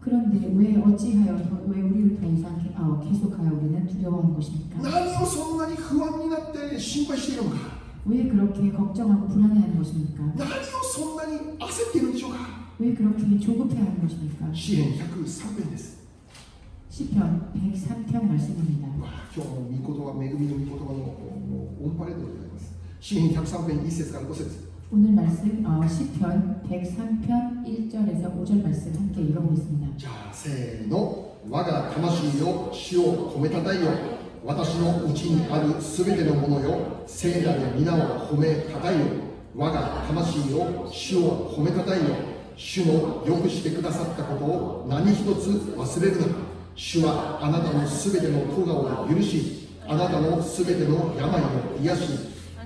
[0.00, 4.78] 그런데 왜 어찌하여 더- 왜 우리를 더 이상 계- 어, 계속하여 우리는 두려워하는 것입니까?
[4.82, 7.56] 何をそんなに不安になって心配しているのか
[8.06, 10.22] 왜 그렇게 걱정하고 불안해하는 것입니까?
[10.36, 14.52] 何をそんなに焦っているんでしょうか 왜 그렇게 조급해하는 것입니까?
[14.52, 15.96] 詩篇103編です
[16.90, 18.88] 시편 103편 말씀입니다.
[19.02, 29.96] わあ今日の御言葉恵みの御言葉のもうオンパレードでございます詩篇103編1節から5節 오늘 말씀 어, 시편 103편 1절에서 5절 말씀 함께 읽어보겠습니다.
[29.96, 33.90] じゃあせーの我が魂よ主を褒めたたえよ
[34.44, 39.06] 私のうちにあるすべてのものよ聖なる皆を褒めたたえよ
[39.54, 46.27] 我が魂よ主を褒めたたえよ 主のよくしてくださったことを何一つ忘れるな
[46.75, 51.45] 主はあなたのすべての咎を許しあなたのすべての病を
[51.81, 52.01] 癒し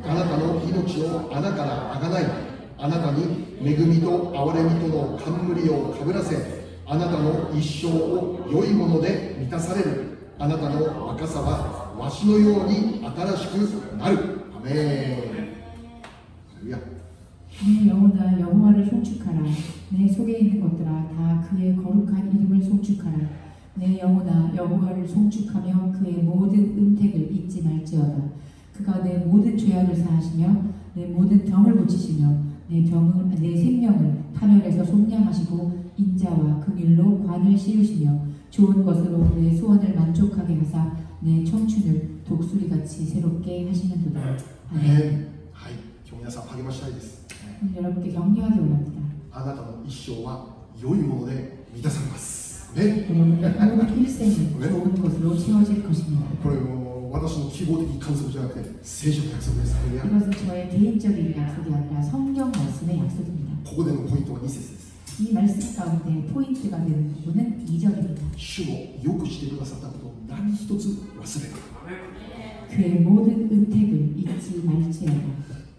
[0.03, 2.25] あなたの命を穴からあがない。
[2.77, 6.35] あなたに恵みと憐れみとの冠をかぶらせ
[6.85, 10.17] あなたの一生を良いもので満たされる。
[10.37, 13.51] あなたの若さはわしのように新しく
[13.97, 14.41] なる。
[14.55, 15.23] アメ
[16.65, 16.94] ン。
[17.66, 19.42] 내 영혼아 여호와를 송축하라
[19.90, 23.18] 내 속에 있는 것들아 다 그의 거룩한 이름을 송축하라
[23.74, 28.22] 내 영혼아 여호와를 송축하며 그의 모든 은택을 잊지 말지어다
[28.72, 30.62] 그가 내 모든 죄악을 사하시며
[30.94, 38.84] 내 모든 병을 고치시며 내 병을 내 생명을 파멸에서 속량하시고 인자와 긍휼로 관을 씌우시며 좋은
[38.84, 44.20] 것으로 내 소원을 만족하게 하사 내 청춘을 독수리같이 새롭게 하시는도다
[44.72, 45.72] アメ 아멘 ンはい
[46.06, 47.23] 今日皆さん励ましたいです
[47.62, 49.00] 오늘 여러분께 격려하기 원합니다
[49.32, 50.46] あなたの一生は
[50.80, 56.24] 良いもので満たされますアメン 여러분의 모든 일생은 좋은 것으로 채워질 것입니다.
[56.42, 63.70] これも私の希望的観測じゃなくて聖書の約束ですハレルヤ 이것은 저의 개인적인 약속이 아니라 성경 말씀의 약속입니다.
[63.70, 64.90] ここでのポイントは2節です
[65.20, 68.18] 이 말씀 가운데 포인트가 되는 부분은 2절입니다.
[68.36, 71.60] 主のよくしてくださったことを何一つ忘れない
[72.70, 75.12] 그의 모든 은택을 잊지 말지어다.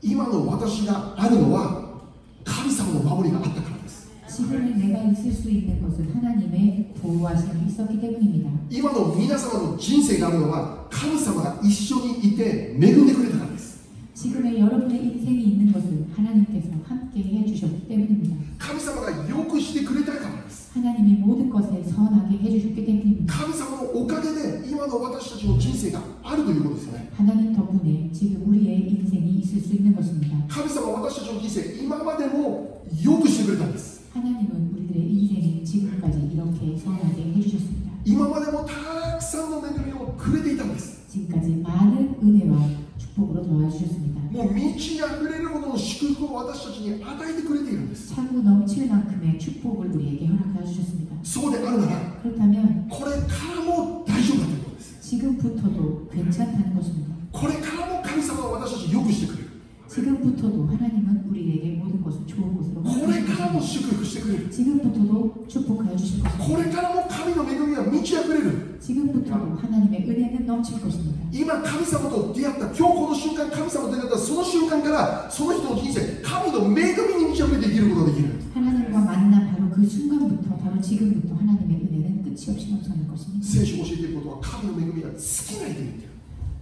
[0.02, 1.84] 今の私があるのは
[2.44, 4.08] 神様の守りがあったからです。
[8.70, 13.88] 今の皆様の人生があるのは神様が一緒にいて恵んでくれたからです。
[18.58, 23.33] 神様がよくしてくれたから 하나님이 모든 것에 선하게 해주셨기 때문입니다.
[23.33, 30.35] 神様のおかげで今の私たちの人生があるということですよね 하나님 덕분에 지금 우리의 인생이 있을 수 있는 것입니다.
[30.47, 37.91] 神様は私たちの人生今までもよくしてくれたんです 하나님은 우리들의 인생을 지금까지 이렇게 선하게 해주셨습니다.
[38.05, 42.57] 今までもたくさんの恵みをくれていたんです 지금까지 많은 은혜와
[44.30, 48.14] もう満ち溢れるほどの祝福を私たちに与えてくれているんです。
[51.24, 51.92] そうであるなら
[52.90, 53.18] これか
[53.56, 55.10] らも大丈夫だということです。
[57.32, 59.45] これからも神様は私たちよくしてくれる。
[59.95, 66.45] 지금부터도 하나님은 우리에게 모든 것을 좋은 것으로 これからも 허락해 祝福してくれる 지금부터도 축복하여 주실 것입니다.
[66.47, 71.19] これからも神の恵みは満ち溢れる 지금부터도 하나님의 은혜는 넘칠 것입니다.
[71.31, 83.43] 今神様と出会った今日この瞬間神様と出会ったその瞬間からその人の人生神の恵みに満ち溢れて生きることができる 하나님과 만난 바로 그 순간부터 바로 지금부터 하나님의 은혜는 끝이 없이 넘쳐나는 것입니다.
[83.45, 86.11] 聖書を教えていることは神の恵みが尽きないと言っている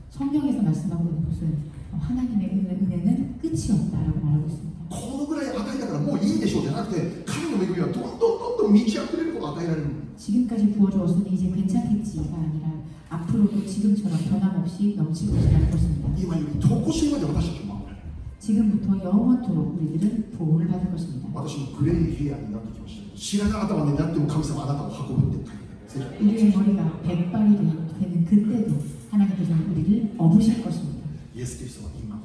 [0.09, 4.69] 성경에서 말씀하고 있는 것은 하나님의 은혜, 은혜는 끝이 없다라고 말하고 있습니다.
[4.89, 12.73] このぐらい与えたからもういいでしょうじゃなくて神の恵みはどんどんどんどん満ち溢れることを与えられる 지금까지 부어주었으니 이제 괜찮겠지가 아니라
[13.09, 16.09] 앞으로도 지금처럼 변함없이 넘칠 것이라는 것입니다.
[16.17, 18.01] 今よりとこしえまで私たちを守られる
[18.39, 21.29] 지금부터 영원토록 우리들은 보호를 받을 것입니다.
[21.33, 28.75] 私もグレーヘアになってきました白髪頭になっても神様あなたを運ぶって書いてある聖書 우리의 머리가 백발이 되는 그때도
[29.11, 31.02] 하나님께서는 우리를 업으실 것입니다.
[31.36, 32.22] 예수 그리스도와 임함.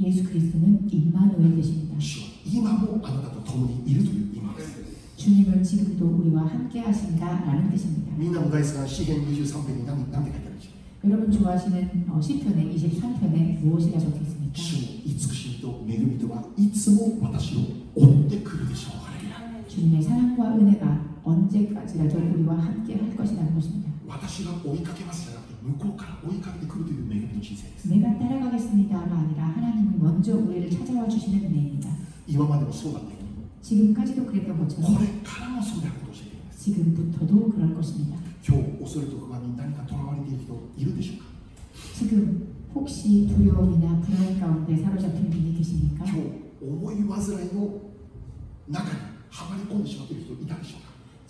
[0.00, 1.98] 예수 그리스도는 임마누엘 되십니다.
[1.98, 4.84] 주와 임하고 아나다도 더문이 이르도록 임하세
[5.16, 8.16] 주님은 지금도 우리와 함께 하신다라는 뜻입니다.
[8.16, 10.70] 미남가에서 시편 23편이 남게 되죠.
[11.04, 14.52] 여러분 좋아하시는 어, 시편의 23편에 무엇이라 적혀 있습니까?
[14.54, 17.60] 주이츠시도 메구미도와 이츠모 와타시로
[17.94, 18.90] 온데 그르시오
[19.68, 23.90] 주님의 사랑과 은혜가 언제까지라도 우리와 함께 할 것이라는 것입니다.
[24.06, 25.33] 와타시가 오이카케마스
[25.63, 27.87] 向こうから追いかけてくるという恵みの人生です。
[27.89, 31.89] 내가 따라가겠습니다가 아니라 하나님이 먼저 우리를 찾아와 주시는 은혜입니다.
[32.27, 33.29] 今までもそうだったように、
[33.61, 36.63] 지금까지도 그랬던 こ 것처럼 れからもそうであることを教えています。
[36.63, 38.17] 지금부터도 그럴 것입니다.
[38.47, 41.25] 今日、恐れと不安に何かとらわれている人いるでしょうか
[41.93, 46.05] 지금 혹시 두려움이나 불안 가운데 사로잡힌 분이 계십니까?
[46.05, 46.21] 今日、
[46.61, 47.81] 思い煩いの
[48.69, 50.83] 中にはまり込んでしまっている人いたでしょうか う。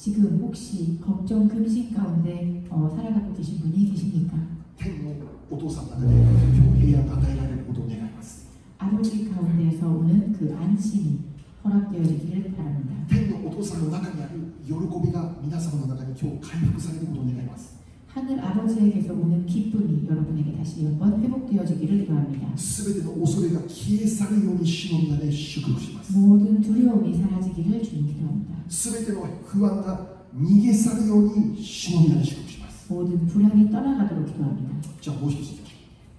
[0.03, 4.37] 지금 혹시 걱정 근심 가운데 어, 살아가고 계신 분이 계십니까?
[4.77, 5.13] 天の
[5.51, 6.15] お父さんの中で
[6.55, 8.47] 今日平安が与えられることを願います。
[8.77, 11.19] 아버지 가운데에서 오는 그 안심이
[11.65, 12.95] 허락되어지기를 바랍니다.
[13.09, 14.71] 天のお父さんの中にある喜
[15.05, 17.75] びが皆様の中に今日回復されることを願います。
[18.13, 22.57] 하늘 아버지에게서 오는 기쁨이 여러분에게 다시 한번 회복되어지기를 기도합니다.
[22.57, 26.11] すべての恐れが消え去るように主の皆で祝福します。
[26.17, 28.55] 모든 두려움이 사라지기를 주님 기도합니다.
[28.67, 32.91] すべての不安が逃げ去るように主の皆で祝福します。
[32.91, 34.69] 모든 불안이 떠나가도록 기도합니다.
[34.99, 35.75] じゃあもう一ついきましょ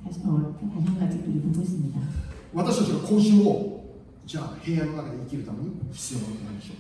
[0.06, 1.98] 다시 어, 다시 한 가지 우리 보고 있습니다.
[1.98, 2.02] う。
[2.54, 3.84] 私たちが今週も
[4.24, 6.74] じゃあ平安の中で生きるために必要なことなんでしょ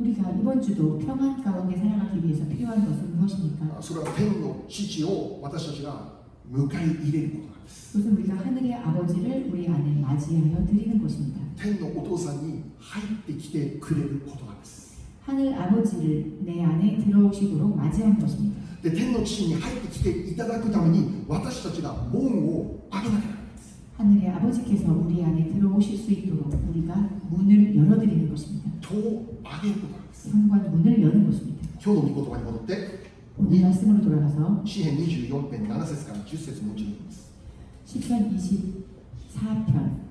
[0.00, 3.78] 우리가 이번 주도 평안 가운데 살아가기 위해서 필요한 것은 무엇입니까?
[3.78, 3.82] う。
[3.82, 6.16] それは天の父を私たちが
[6.52, 7.98] 迎え入れることなんです。
[7.98, 11.40] 그것은 우리가 하늘의 아버지를 우리 안에 맞이하여 드리는 것입니다.
[11.56, 15.00] 天のお父さんに入ってきてくれることなんです。
[15.24, 18.60] 하늘 아버지를 내 안에 들어오시도록 맞이하는 것입니다.
[18.82, 23.39] で、天の父に入ってきていただくために私たちが門を開けなきゃならないんです。
[24.00, 28.70] 하늘의 아버지께서 우리 안에 들어오실 수 있도록 우리가 문을 열어드리는 것입니다.
[28.80, 30.30] 戸を開げることなんです。
[30.30, 31.68] 현관 문을 여는 것입니다.
[31.82, 33.06] 今日の御言葉に戻って、
[33.38, 37.32] 오늘 말씀으로 돌아가서 詩編24編7節から10節のうちにいきます。
[37.86, 40.06] 시편 24편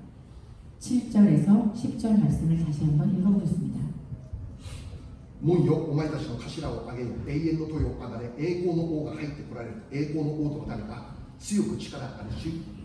[0.80, 3.80] 7절에서 10절 말씀을 다시 한번 읽어보겠습니다.
[5.42, 9.74] 門よ、お前たちの頭を上げよ、永遠の豊を上がれ、栄光の王が入ってこられる。
[9.92, 12.62] 栄光の王とは誰か、強く力あるし、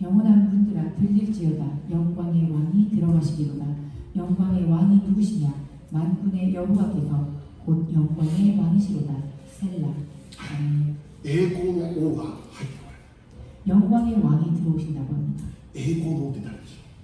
[0.00, 1.64] 영원한 분들아 들릴지어다.
[1.90, 3.66] 영광의 왕이 들어가시기로다.
[4.16, 5.52] 영광의 왕이 누구시냐?
[5.90, 7.28] 만군의 여호와께서
[7.64, 9.14] 곧 영광의 왕이시로다.
[9.58, 9.88] 셀라.
[10.38, 10.96] 아멘.
[13.66, 15.44] 영광의 왕이 들어오신다고 합니다.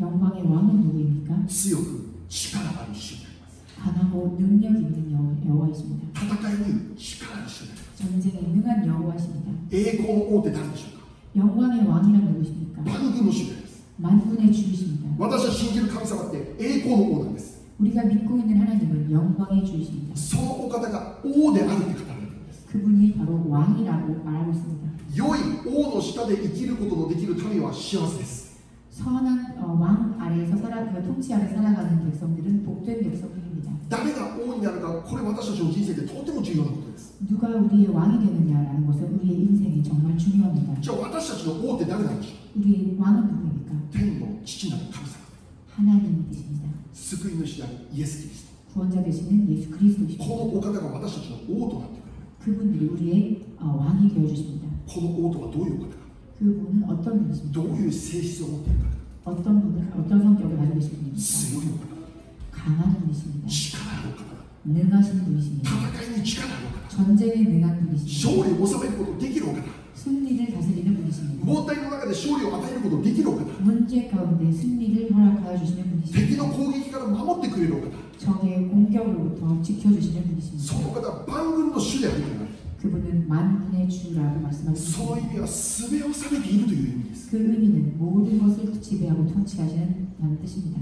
[0.00, 1.44] 영광의 왕은 누구입니까?
[3.76, 5.12] 강하고 능력 있는
[5.46, 6.08] 여호와이십니다.
[7.96, 9.52] 전쟁에 능한 여호와십니다.
[11.35, 12.81] 栄光の王って誰でしょうか 영광의 왕이란 누구십니까?
[12.83, 13.83] 万軍の主です。
[13.97, 15.09] 만군의 주이십니다.
[15.17, 17.59] 私は信じる神様って栄光の王なんです。
[17.79, 20.15] 우리가 믿고 있는 하나님은 영광의 주이십니다.
[20.15, 22.65] そのお方が王であるって語られてるんです。
[22.71, 24.89] 그분이 바로 왕이라고 말하고 있습니다.
[25.15, 28.49] 良い王の下で生きることのできる民は幸せです。
[28.91, 33.71] 선한 어, 왕 아래에서 살아 그 통치 아래 살아가는 백성들은 복된 백성들입니다.
[33.89, 36.92] 誰が王になるか、これ私たちの人生でとても重要なことです。
[37.20, 40.80] 누가 우리의 왕이 되느냐라는 것은 우리의 인생이 정말 중요합니다.
[42.56, 43.72] 우리의 왕은 누구입니까?
[45.70, 46.68] 하나님이십니다.
[48.72, 50.24] 구원자 되시는 예수 그리스도십니다.
[52.40, 54.68] 그분들이 우리의 어, 왕이 되어 주십니다.
[56.38, 57.52] 그분은 어떤 분이십니까?
[59.24, 61.16] 어떤 분은 어떤 성격을 가지고 계십니까?
[62.50, 63.48] 강한 분이십니다.
[64.64, 65.70] 능하신 분이십니 다.
[66.88, 68.56] 전쟁에 능하신 분이십니 다.
[69.94, 71.44] 승리를 다스리는 분이십니 다.
[73.64, 76.48] 문제 가운데 승리를 허락하여 주시는 분이십니 다.
[78.16, 80.80] 적의 공격으로부터 지켜주시는 분이십니 다.
[82.80, 85.44] 그분은 만군의 주라고 말씀하셨습니 다.
[87.30, 90.08] 그 의미는 모든 것을 지배하고 통치하시는
[90.40, 90.80] 뜻입니 다.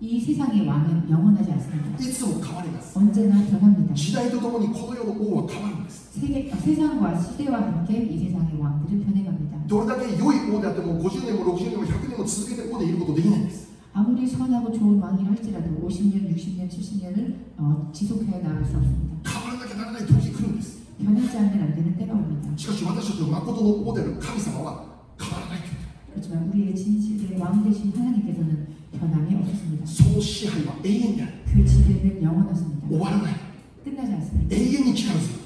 [0.00, 1.96] 이 세상의 왕은 영원하지 않습니다.
[1.98, 2.98] いつも変わります。
[2.98, 3.94] 언제나 변합니다.
[3.94, 6.20] 時代とともにこの世の王は変わるんです。
[6.20, 9.66] 세계, 어, 세상과 시대와 함께 이 세상의 왕들은 변해갑니다.
[9.66, 13.68] どれだけ良い王であっても50年も60年も100年も続けて王でいることできないんです。
[13.94, 19.30] 아무리 선하고 좋은 왕이라 할지라도 50년, 60년, 70년을 어, 지속해 나갈 수 없습니다.
[19.30, 20.82] 変わらなきゃならない時来るんです。
[20.98, 22.50] 변하지 않으면 안 되는 때가 옵니다.
[22.58, 24.84] しかし私たちの誠の王である神様は
[25.18, 25.74] 変わらないという。
[26.14, 28.66] 그렇지만 우리의 진실의 왕 되신 하나님께서는
[28.97, 29.85] 변함이 없습니다.
[29.85, 31.27] 소시하여 애인이야.
[31.45, 32.87] 그 지배는 영원하십니다.
[32.89, 33.35] 오하는 거야.
[33.83, 34.55] 끝나지 않습니다.
[34.55, 35.39] 애인이 지켜서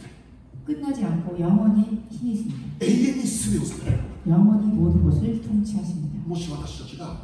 [0.65, 2.59] 끝나지 않고 영원히 힘이 있습니다.
[2.81, 3.63] 애인이 스웨오
[4.27, 6.19] 영원히 모든 것을 통치하십니다.
[6.25, 7.21] 모시와다시가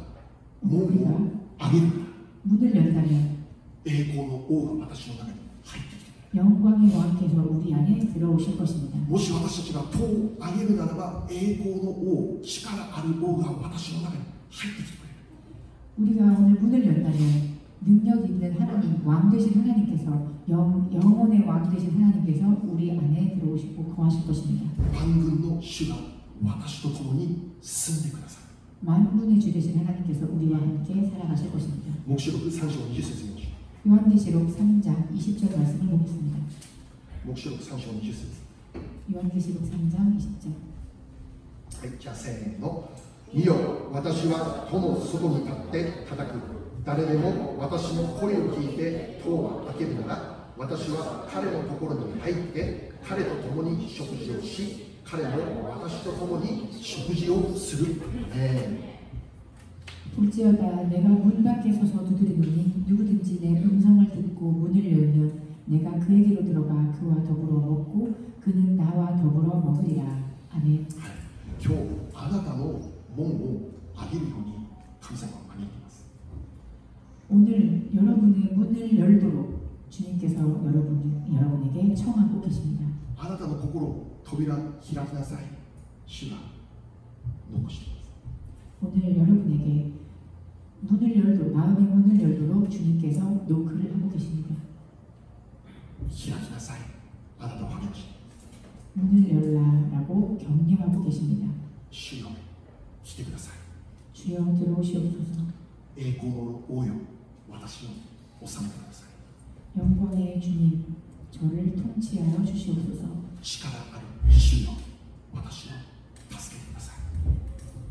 [0.62, 1.10] 우리가
[1.58, 1.92] 아니다.
[2.42, 3.38] 문을 연다면
[3.86, 5.16] 에고노 오가 와다시노
[6.34, 8.98] 영광의 왕께서 우리 안에 들어오실 것입니다.
[9.08, 14.14] 모시 와다시가 토 아게르 나라가 에고노 오 시카라 아르 오가 와다시노 나가
[14.50, 14.99] 하이트
[15.99, 22.57] 우리가 오늘 문을 연다면 능력 있는 하나님, 왕 되신 하나님께서 영, 영혼의 왕 되신 하나님께서
[22.63, 24.69] 우리 안에 들어오시고 거하실 것입니다.
[24.93, 25.95] 万軍の主が
[26.43, 28.45] 私と共に住んでください。
[28.81, 31.93] 만군의 주 되신 하나님께서 우리와 함께 살아가실 것입니다.
[32.07, 33.55] 黙示録3章20節見ましょ
[33.87, 36.37] 요한계시록 3장 20절 말씀을 보겠습니다.
[36.37, 37.27] う。
[37.27, 38.45] 黙示録3章20節
[39.13, 40.53] 요한계시록 3장 20절.
[41.81, 42.89] はい、じゃあせーの。
[43.33, 43.55] 見よ、
[43.91, 46.39] 私は戸の外に立って叩く。
[46.85, 57.95] 誰でも私の声を聞いて戸を開けるなら、私は彼のところに入って、彼と共に食事をし、彼も私と共に食事をする。
[58.33, 58.95] ね
[60.15, 66.73] 볼지어다 내가 문 밖에 서서 두드리노니 누구든지 내 음성을 듣고 문을 열면 내가 그에게로 들어가
[66.97, 70.03] 그와 더불어 먹고 그는 나와 더불어 먹으리라.
[70.51, 70.87] 아멘.
[71.59, 71.81] 今日、
[72.13, 72.79] あなたの
[73.15, 74.67] 門を開けるように
[75.01, 76.05] 神様は招いています。
[77.29, 82.85] 오늘 여러분의 문을 열도록 주님께서 여러분, 여러분에게 청하고 계십니다.
[83.17, 85.45] あなたの心、扉開きなさい。
[86.05, 86.37] 主が
[87.51, 88.11] 残しています。
[88.81, 89.93] 오늘 여러분에게
[90.81, 94.55] 문을 열도록 마음의 문을 열도록 주님께서 노크를 하고 계십니다.
[96.09, 96.79] 開きなさい。
[97.39, 98.15] あなたを励まして。
[98.95, 101.47] 문을 열라라고 격려하고 계십니다.
[101.89, 102.27] 主よ、
[103.09, 103.53] 来てください。
[104.13, 105.45] 주여 들어오시옵소서.
[105.97, 106.93] 栄光の王よ、
[107.49, 107.89] 私を
[108.45, 109.79] 治めてください。
[109.79, 110.95] 영광의 주님,
[111.31, 113.03] 저를 통치하여 주시옵소서.
[113.41, 114.71] 力ある主よ、
[115.33, 115.71] 私を
[116.31, 116.95] 助けてください。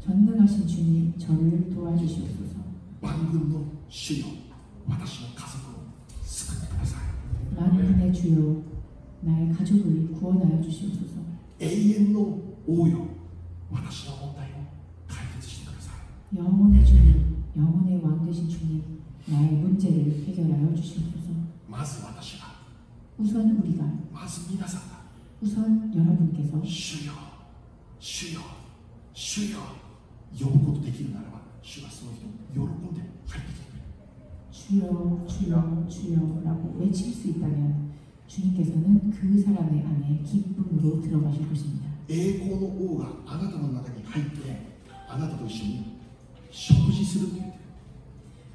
[0.05, 2.57] 전능하신 주님, 저를 도와주시옵소서.
[3.01, 4.27] 万軍の主よ、
[4.87, 5.85] 私の家族を
[6.23, 7.01] 救ってください。
[7.55, 8.63] 만군의 주여,
[9.23, 11.23] 나의 가족을 구원하여 주시옵소서.
[11.61, 13.07] 永遠の王よ、
[13.71, 14.18] 私の
[16.35, 18.83] 영혼의 주님, 영혼의 왕 되신 주님,
[19.27, 21.31] 나의 문제를 해결하여 주시옵소서.
[21.69, 22.47] まず私が、
[23.19, 25.05] 우선 우리가, まず皆さんが、
[25.41, 27.13] 우선 여러분께서 主よ
[28.01, 28.41] 主よ
[29.13, 29.59] 主よ
[30.39, 33.87] 呼ぶことできるならば主はその人を喜んで入ってきてくれる
[34.51, 37.93] 주여 주여 주여라고 외칠 수 있다면
[38.27, 41.89] 주님께서는 그 사람의 안에 기쁨으로 들어가실 것입니다.
[42.09, 44.75] 栄光の王があなたの中に入って
[45.09, 45.98] あなたと一緒に
[46.52, 47.54] 쇼지스럽게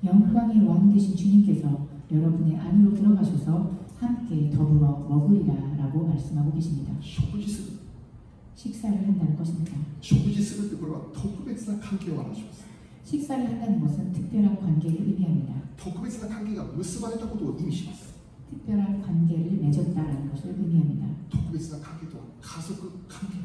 [0.05, 6.93] 영광의 왕 되신 주님께서 여러분의 안으로 들어가셔서 함께 더불어 먹으리라라고 말씀하고 계십니다.
[8.55, 9.73] 식사를 한다는 것입니다.
[13.05, 15.55] 식사를 한다는 것은 특별한 관계를 의미합니다.
[18.51, 21.07] 특별한 관계를 맺었다는 것을 의미합니다.
[21.31, 22.75] 토크백스나 관계도 가서
[23.09, 23.44] 관계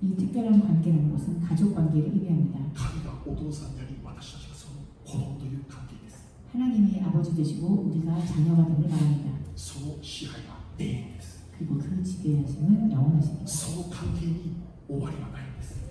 [0.00, 2.60] 이 특별한 관계라는 것은 가족 관계를 의미합니다.
[6.52, 9.30] 하나님이 아버지 되시고 우리가 자녀가 됨을 말합니다.
[11.58, 13.46] 그리고 그 지배하심은 영원하십니다.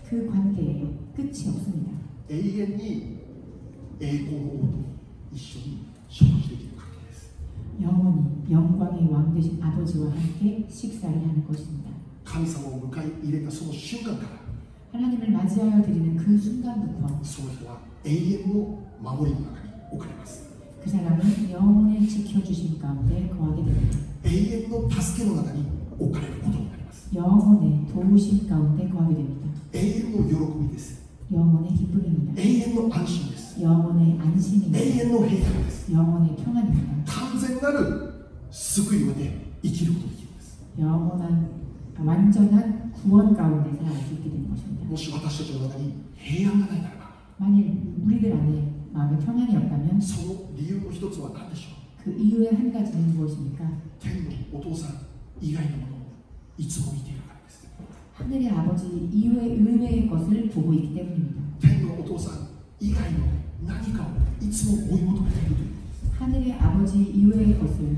[0.07, 0.81] 그 관계에
[1.13, 1.91] 끝이 없습니다.
[7.81, 11.91] 영원히 영광의 왕 되신 아버지와 함께 식사를 하는 것입니다.
[12.26, 14.42] 神様を迎え入れたその瞬間から
[14.92, 20.50] 하나님을 맞이하여 드리는 그 순간부터 その人は永遠の守りの中に置かれます
[20.84, 23.98] 그 사람은 영원의 지켜주심 가운데 거하게 됩니다.
[24.24, 24.30] 永
[24.64, 25.64] 遠の助けの中に
[25.98, 29.48] 置かれることになります 영원의 도우심 가운데 거하게 됩니다.
[29.72, 30.34] 永遠の喜
[30.68, 32.42] びです 영원의 기쁨입니다.
[32.42, 34.78] 永遠の安心です 영원의 永 안심입니다.
[34.78, 36.92] 遠の平安です 영원의 평안입니다.
[37.06, 38.12] 完全なる
[38.50, 39.30] 救いを得て
[39.62, 41.48] 生きることができるんです 영원한
[41.98, 44.84] 완전한 구원 가운데 살아갈 수 있게 되는 것입니다.
[44.88, 53.64] もし私たちの中に平安がないならば 만일 우리들 안에 마음에 평안이 없다면 その理由の一つは何でしょう 그 이유의 한 가지는 무엇입니까?
[54.00, 55.06] 天のお父さん
[55.40, 55.98] 以外のものを
[56.58, 57.66] いつも見ているからです
[58.14, 61.40] 하늘의 아버지 이외의 의외의 것을 보고 있기 때문입니다.
[61.60, 62.48] 天のお父さん
[62.80, 63.18] 以外の
[63.64, 64.06] 何かを
[64.44, 65.70] いつも追い求めているという
[66.18, 67.96] 하늘의 아버지 이외의 것을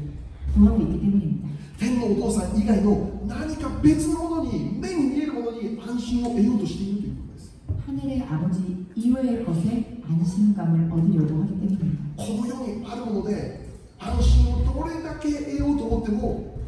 [0.55, 1.49] 구하고 있기 때문입니다.
[1.79, 7.53] 天のお父さん以外の何か別のものに目に見えるものに安心を得ようとしているということです
[7.87, 11.95] 하늘의 아버지 이외의 것에 안심감을 얻으려고 하기 때문입니다.
[12.17, 13.69] この世にあるもので
[13.99, 16.59] 安心をどれだけ得ようと思っても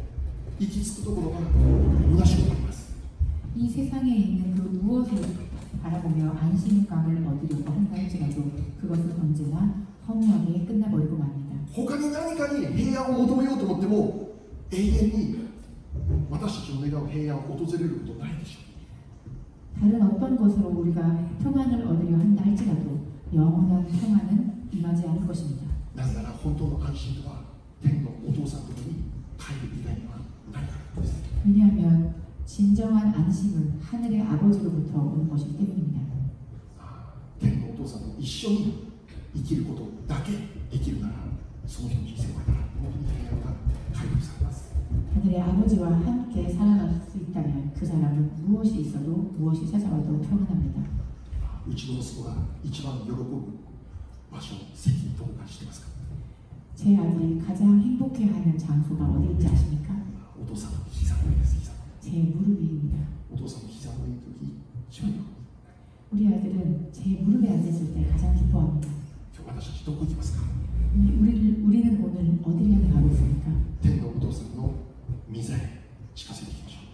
[0.59, 1.37] 行き着くところが
[2.17, 2.95] 虚しくなります
[3.55, 5.21] 이 세상에 있는 그 무엇을
[5.83, 8.51] 바라보며 안심감을 얻으려고 한다 할지라도
[8.81, 11.47] 그것은 언제나 허무하게 끝나버리고 맙니다.
[11.73, 14.30] 他に何かに平安を求めようと思っても
[14.71, 15.47] 永遠に
[16.29, 18.67] 私たちの願う平安を訪れることないでしょう
[19.79, 21.01] 다른 어떤 것으로 우리가
[21.43, 22.99] 평안을 얻으려 한다 할지라도
[23.33, 25.67] 영원한 평안은 임하지 않을 것입니다.
[25.95, 27.41] なぜなら本当の安心とは
[27.81, 29.03] 天のお父さんのところに
[29.37, 30.17] 帰る以外には
[30.51, 32.13] ないからです 왜냐하면
[32.45, 35.99] 진정한 안심은 하늘의 아버지로부터 오는 것이기 때문입니다.
[36.79, 38.87] あー天のお父さんと一緒に
[39.35, 40.31] 生きることだけ
[40.75, 41.13] できるなら
[41.67, 42.41] その人の人生は
[42.81, 43.53] 本当に平安が
[43.93, 44.60] 回復されます
[45.15, 50.97] 하늘의 아버지와 함께 살아갈 수 있다면 그 사람은 무엇이 있어도 무엇이 찾아와도 평안합니다.
[51.67, 53.59] うちの息子が一番喜ぶ
[54.31, 55.87] 場所席どこか知ってますか
[56.75, 59.93] 제 아들이 가장 행복해하는 장소가 어디인지 아십니까?
[60.39, 62.97] お父さんの膝の上です膝の 제 무릎 위입니다.
[63.29, 64.53] 上お父さんの膝の上にいる時
[64.89, 65.25] 一番喜ぶ
[66.11, 68.87] 우리 아들은 제 무릎에 앉았을 때 가장 기뻐합니다.
[69.35, 70.43] 今日私たちどこ行きますか
[70.95, 73.51] 우리, 우리를, 우리는 오늘 어디를 향해 가고 있습니까?
[73.81, 74.73] 天のお父さんの
[75.31, 75.81] 御座へ
[76.15, 76.87] 近づいていきましょう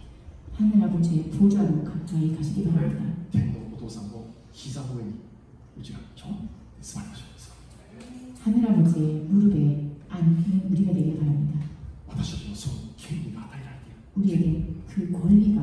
[0.56, 3.02] 하늘 아버지의 보좌로 가까이 가시기 바랍니다.
[3.32, 5.14] 天のお父さんの膝の上に
[5.78, 6.46] うちがちょんって
[6.80, 7.50] 座りましょう座
[8.52, 11.66] る 하늘 아버지의 무릎에 앉는 우리가 되길 바랍니다.
[12.08, 15.62] 私たちのその権利が与えられている 우리에게 그 권리가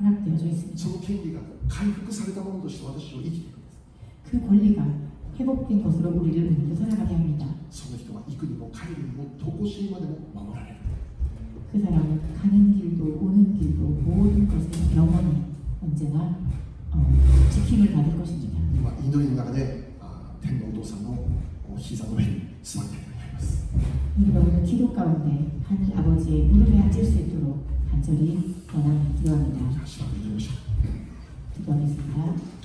[0.00, 0.76] 허락되어져 있습니다.
[0.76, 3.78] その権利が回復されたものとして私を生きているんです
[4.30, 4.82] 그 권리가
[5.38, 7.46] 회복된 것으로 우리를 오늘도 살아가게 합니다.
[7.70, 10.76] その人は行くにも帰るにも常しいまでも守られる
[11.72, 15.42] 그 사람은 가는 길도 오는 길도 모든 것을 영원히
[15.82, 16.36] 언제나
[16.90, 17.16] 어,
[17.50, 18.58] 지킴을 받을 것입니다.
[18.74, 21.10] 今祈りの中であ天のお父さんの
[21.72, 23.68] お膝の上に座りたいと思います
[24.18, 29.70] 우리가 오늘 기도 가운데 하늘 아버지의 무릎에 앉을 수 있도록 간절히 원하는 기도합니다.
[29.72, 32.55] じゃあしばらく祈りましょう 기도하겠습니다.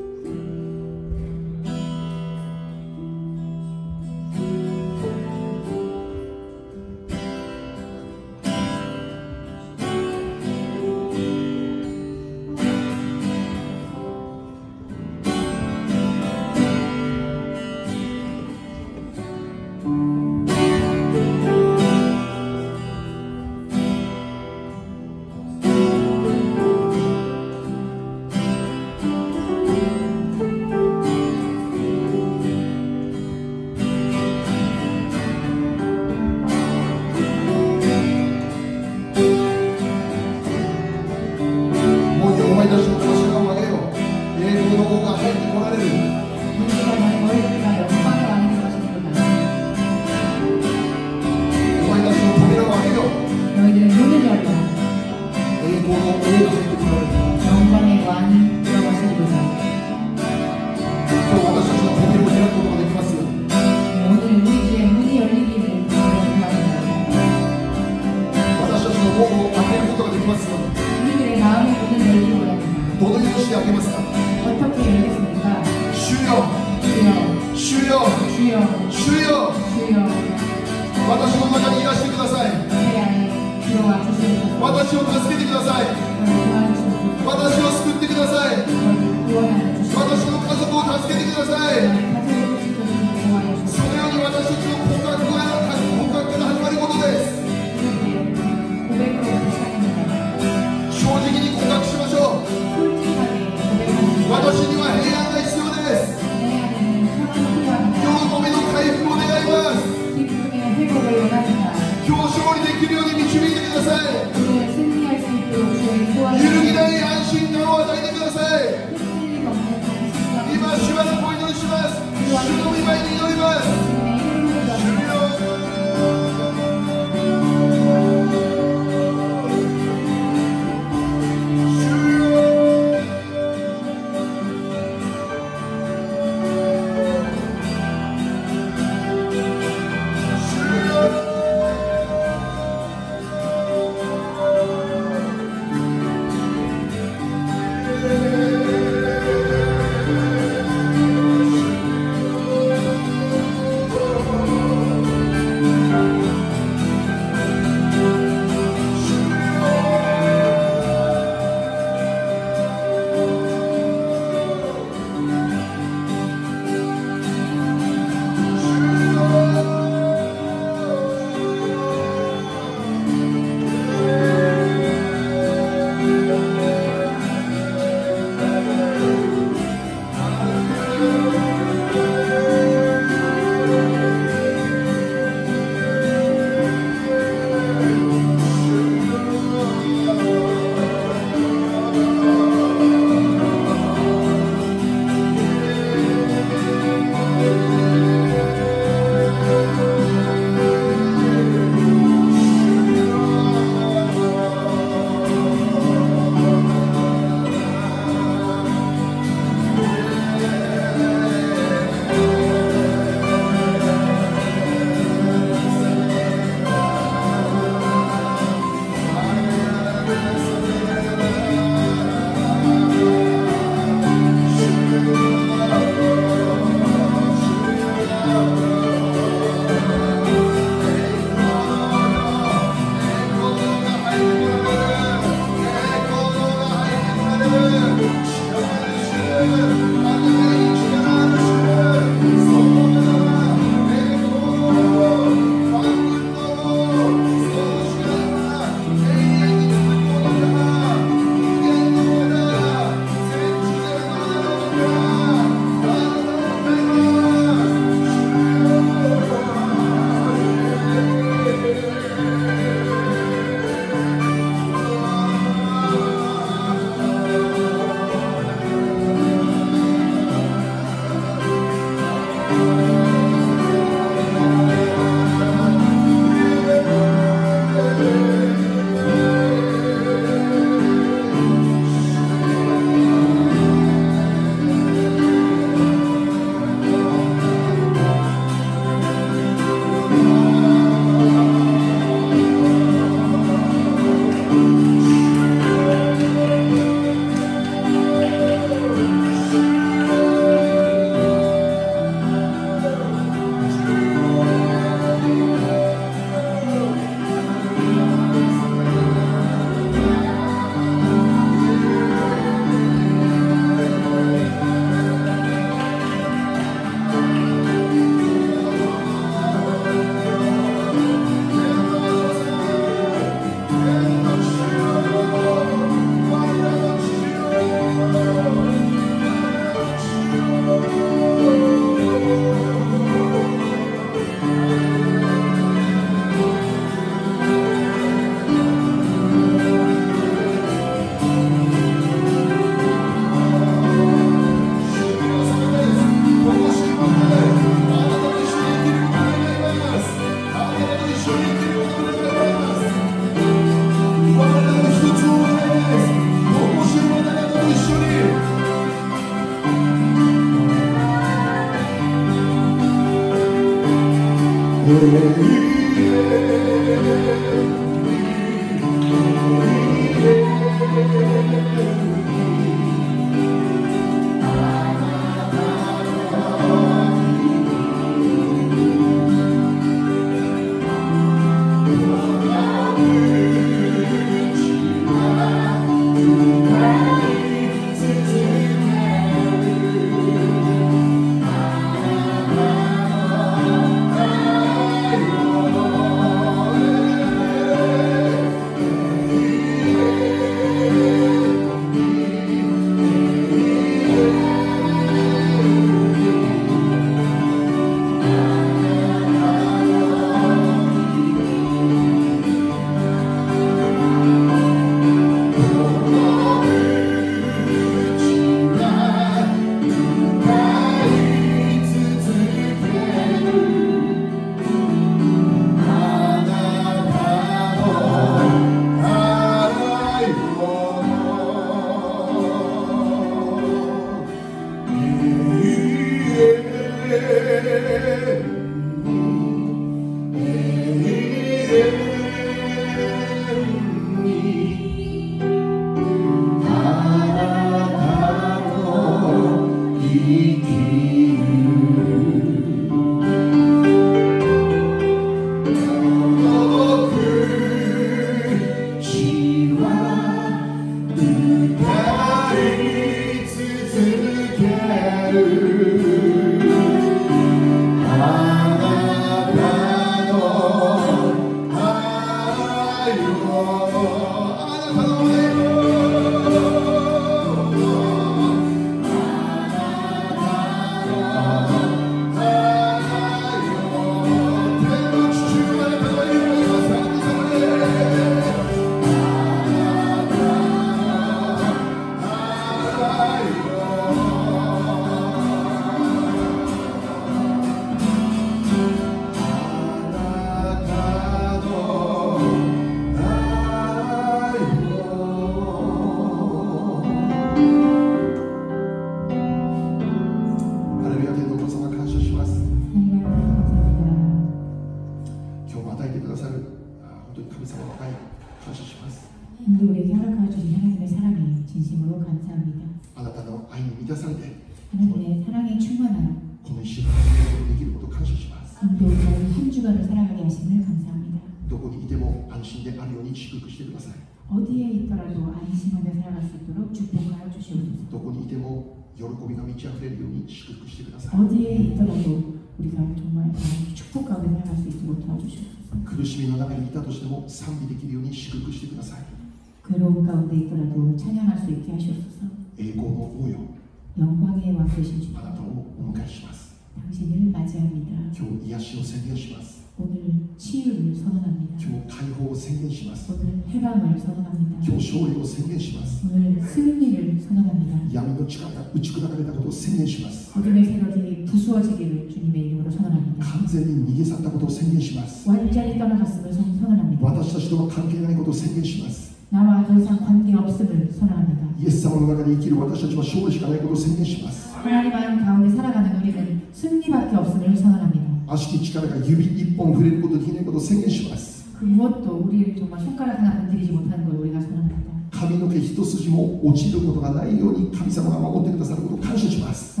[568.93, 573.45] 打ち砕かれたことを宣言します 어둠의 세력이 부수어지기를 주님의 이름으로 선언합니다.
[573.45, 577.25] 完全に逃げ去ったことを宣言します 완전히 떠나갔음을 선- 선언합니다.
[577.25, 581.59] 私たちとは関係ないことを宣言します 나와 더 이상 관계 없음을 선언합니다.
[581.81, 588.29] イエス様の中で生きる私たちは勝利しかないことを宣言します 하나님 안 가운데 살아가는 우리는 승리밖에 없음을 선언합니다.
[588.47, 594.99] 悪しき力が指一本触れることできないことを宣言します 그 무엇도 우리를 정말 손가락 하나 건드리지 못하는 걸 우리가 선언합니다.
[595.34, 600.00] 髪の毛一筋も落ちることがないように神様が守ってくださることを感謝します。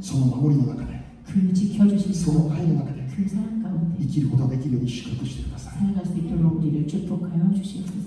[0.00, 0.98] その守りの中で
[2.14, 3.06] その愛の中で
[4.00, 5.74] 生きることができるように祝福してください。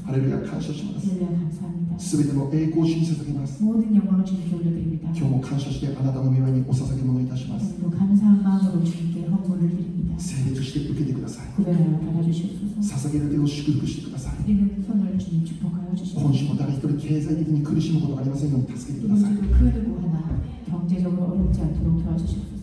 [0.05, 1.07] ハレルヤ感謝します
[1.97, 3.63] すべての栄光を信じ捧げます
[5.13, 7.75] 今日も感謝してあなたの御前にお捧げ物いたします
[10.21, 11.47] 洗礼して受けてください。
[11.57, 11.65] 捧
[13.11, 13.29] げる。
[13.31, 14.33] 手を祝福してください。
[14.45, 19.31] 今週も誰一人経済的に苦しむことがありませんように助けてください。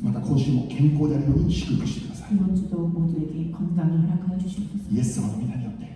[0.02, 2.34] また今週も健康であるように祝福してください。
[4.90, 5.88] イエス様の皆によって。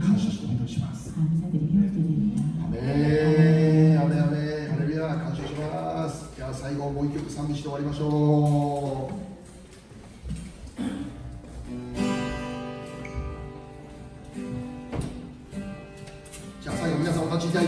[0.00, 1.12] 感謝してお願いします。
[1.16, 3.98] アメン。
[3.98, 4.22] アメン。
[4.22, 4.48] アメン。
[4.78, 9.27] レルヤ感謝しますじゃあ最後もう一曲賛美して終わりましょう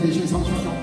[0.00, 0.79] て一緒に賛美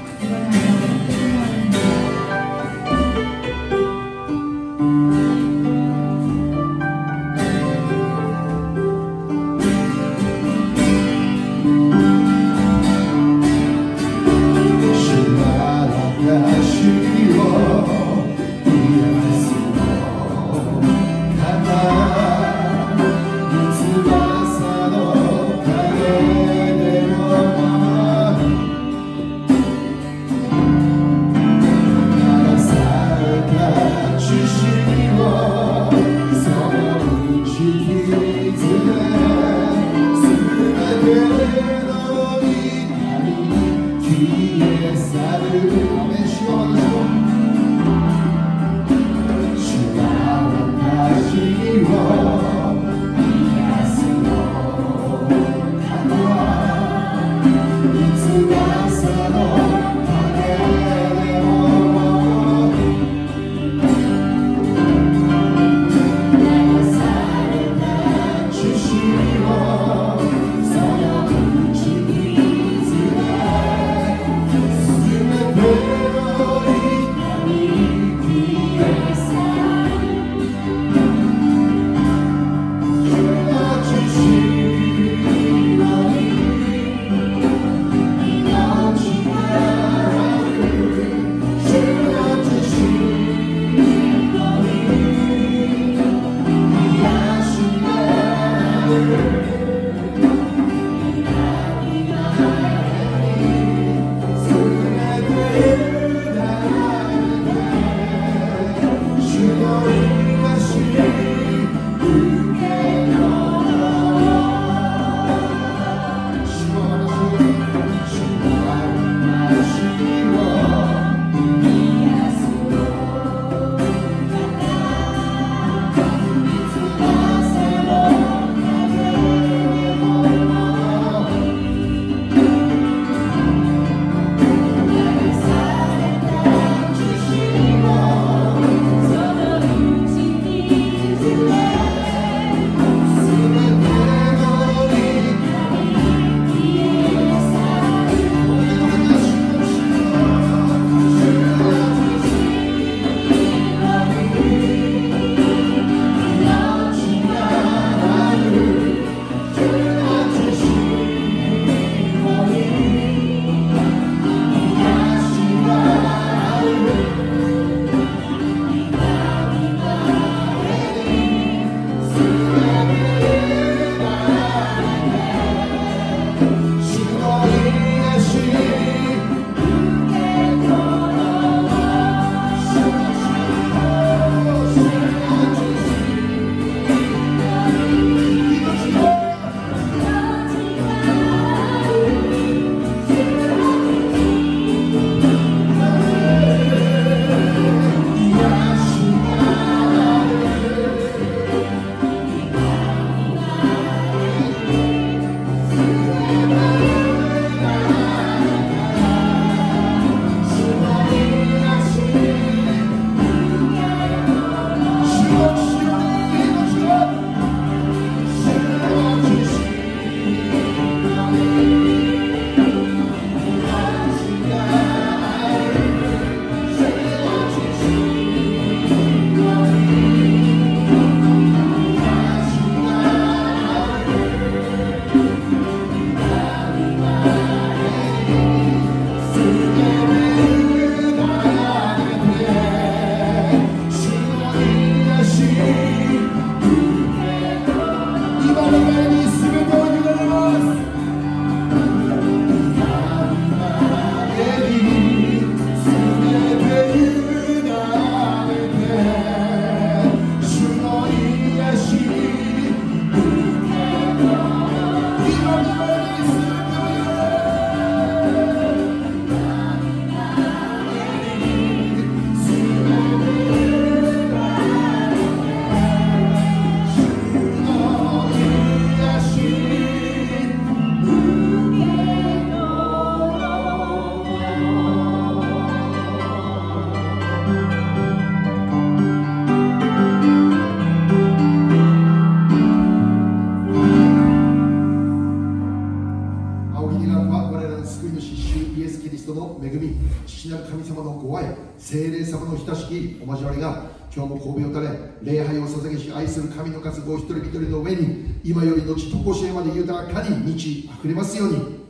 [307.10, 311.87] お一人一人の上に今より後とこしえまで豊かに満ち溢れますように。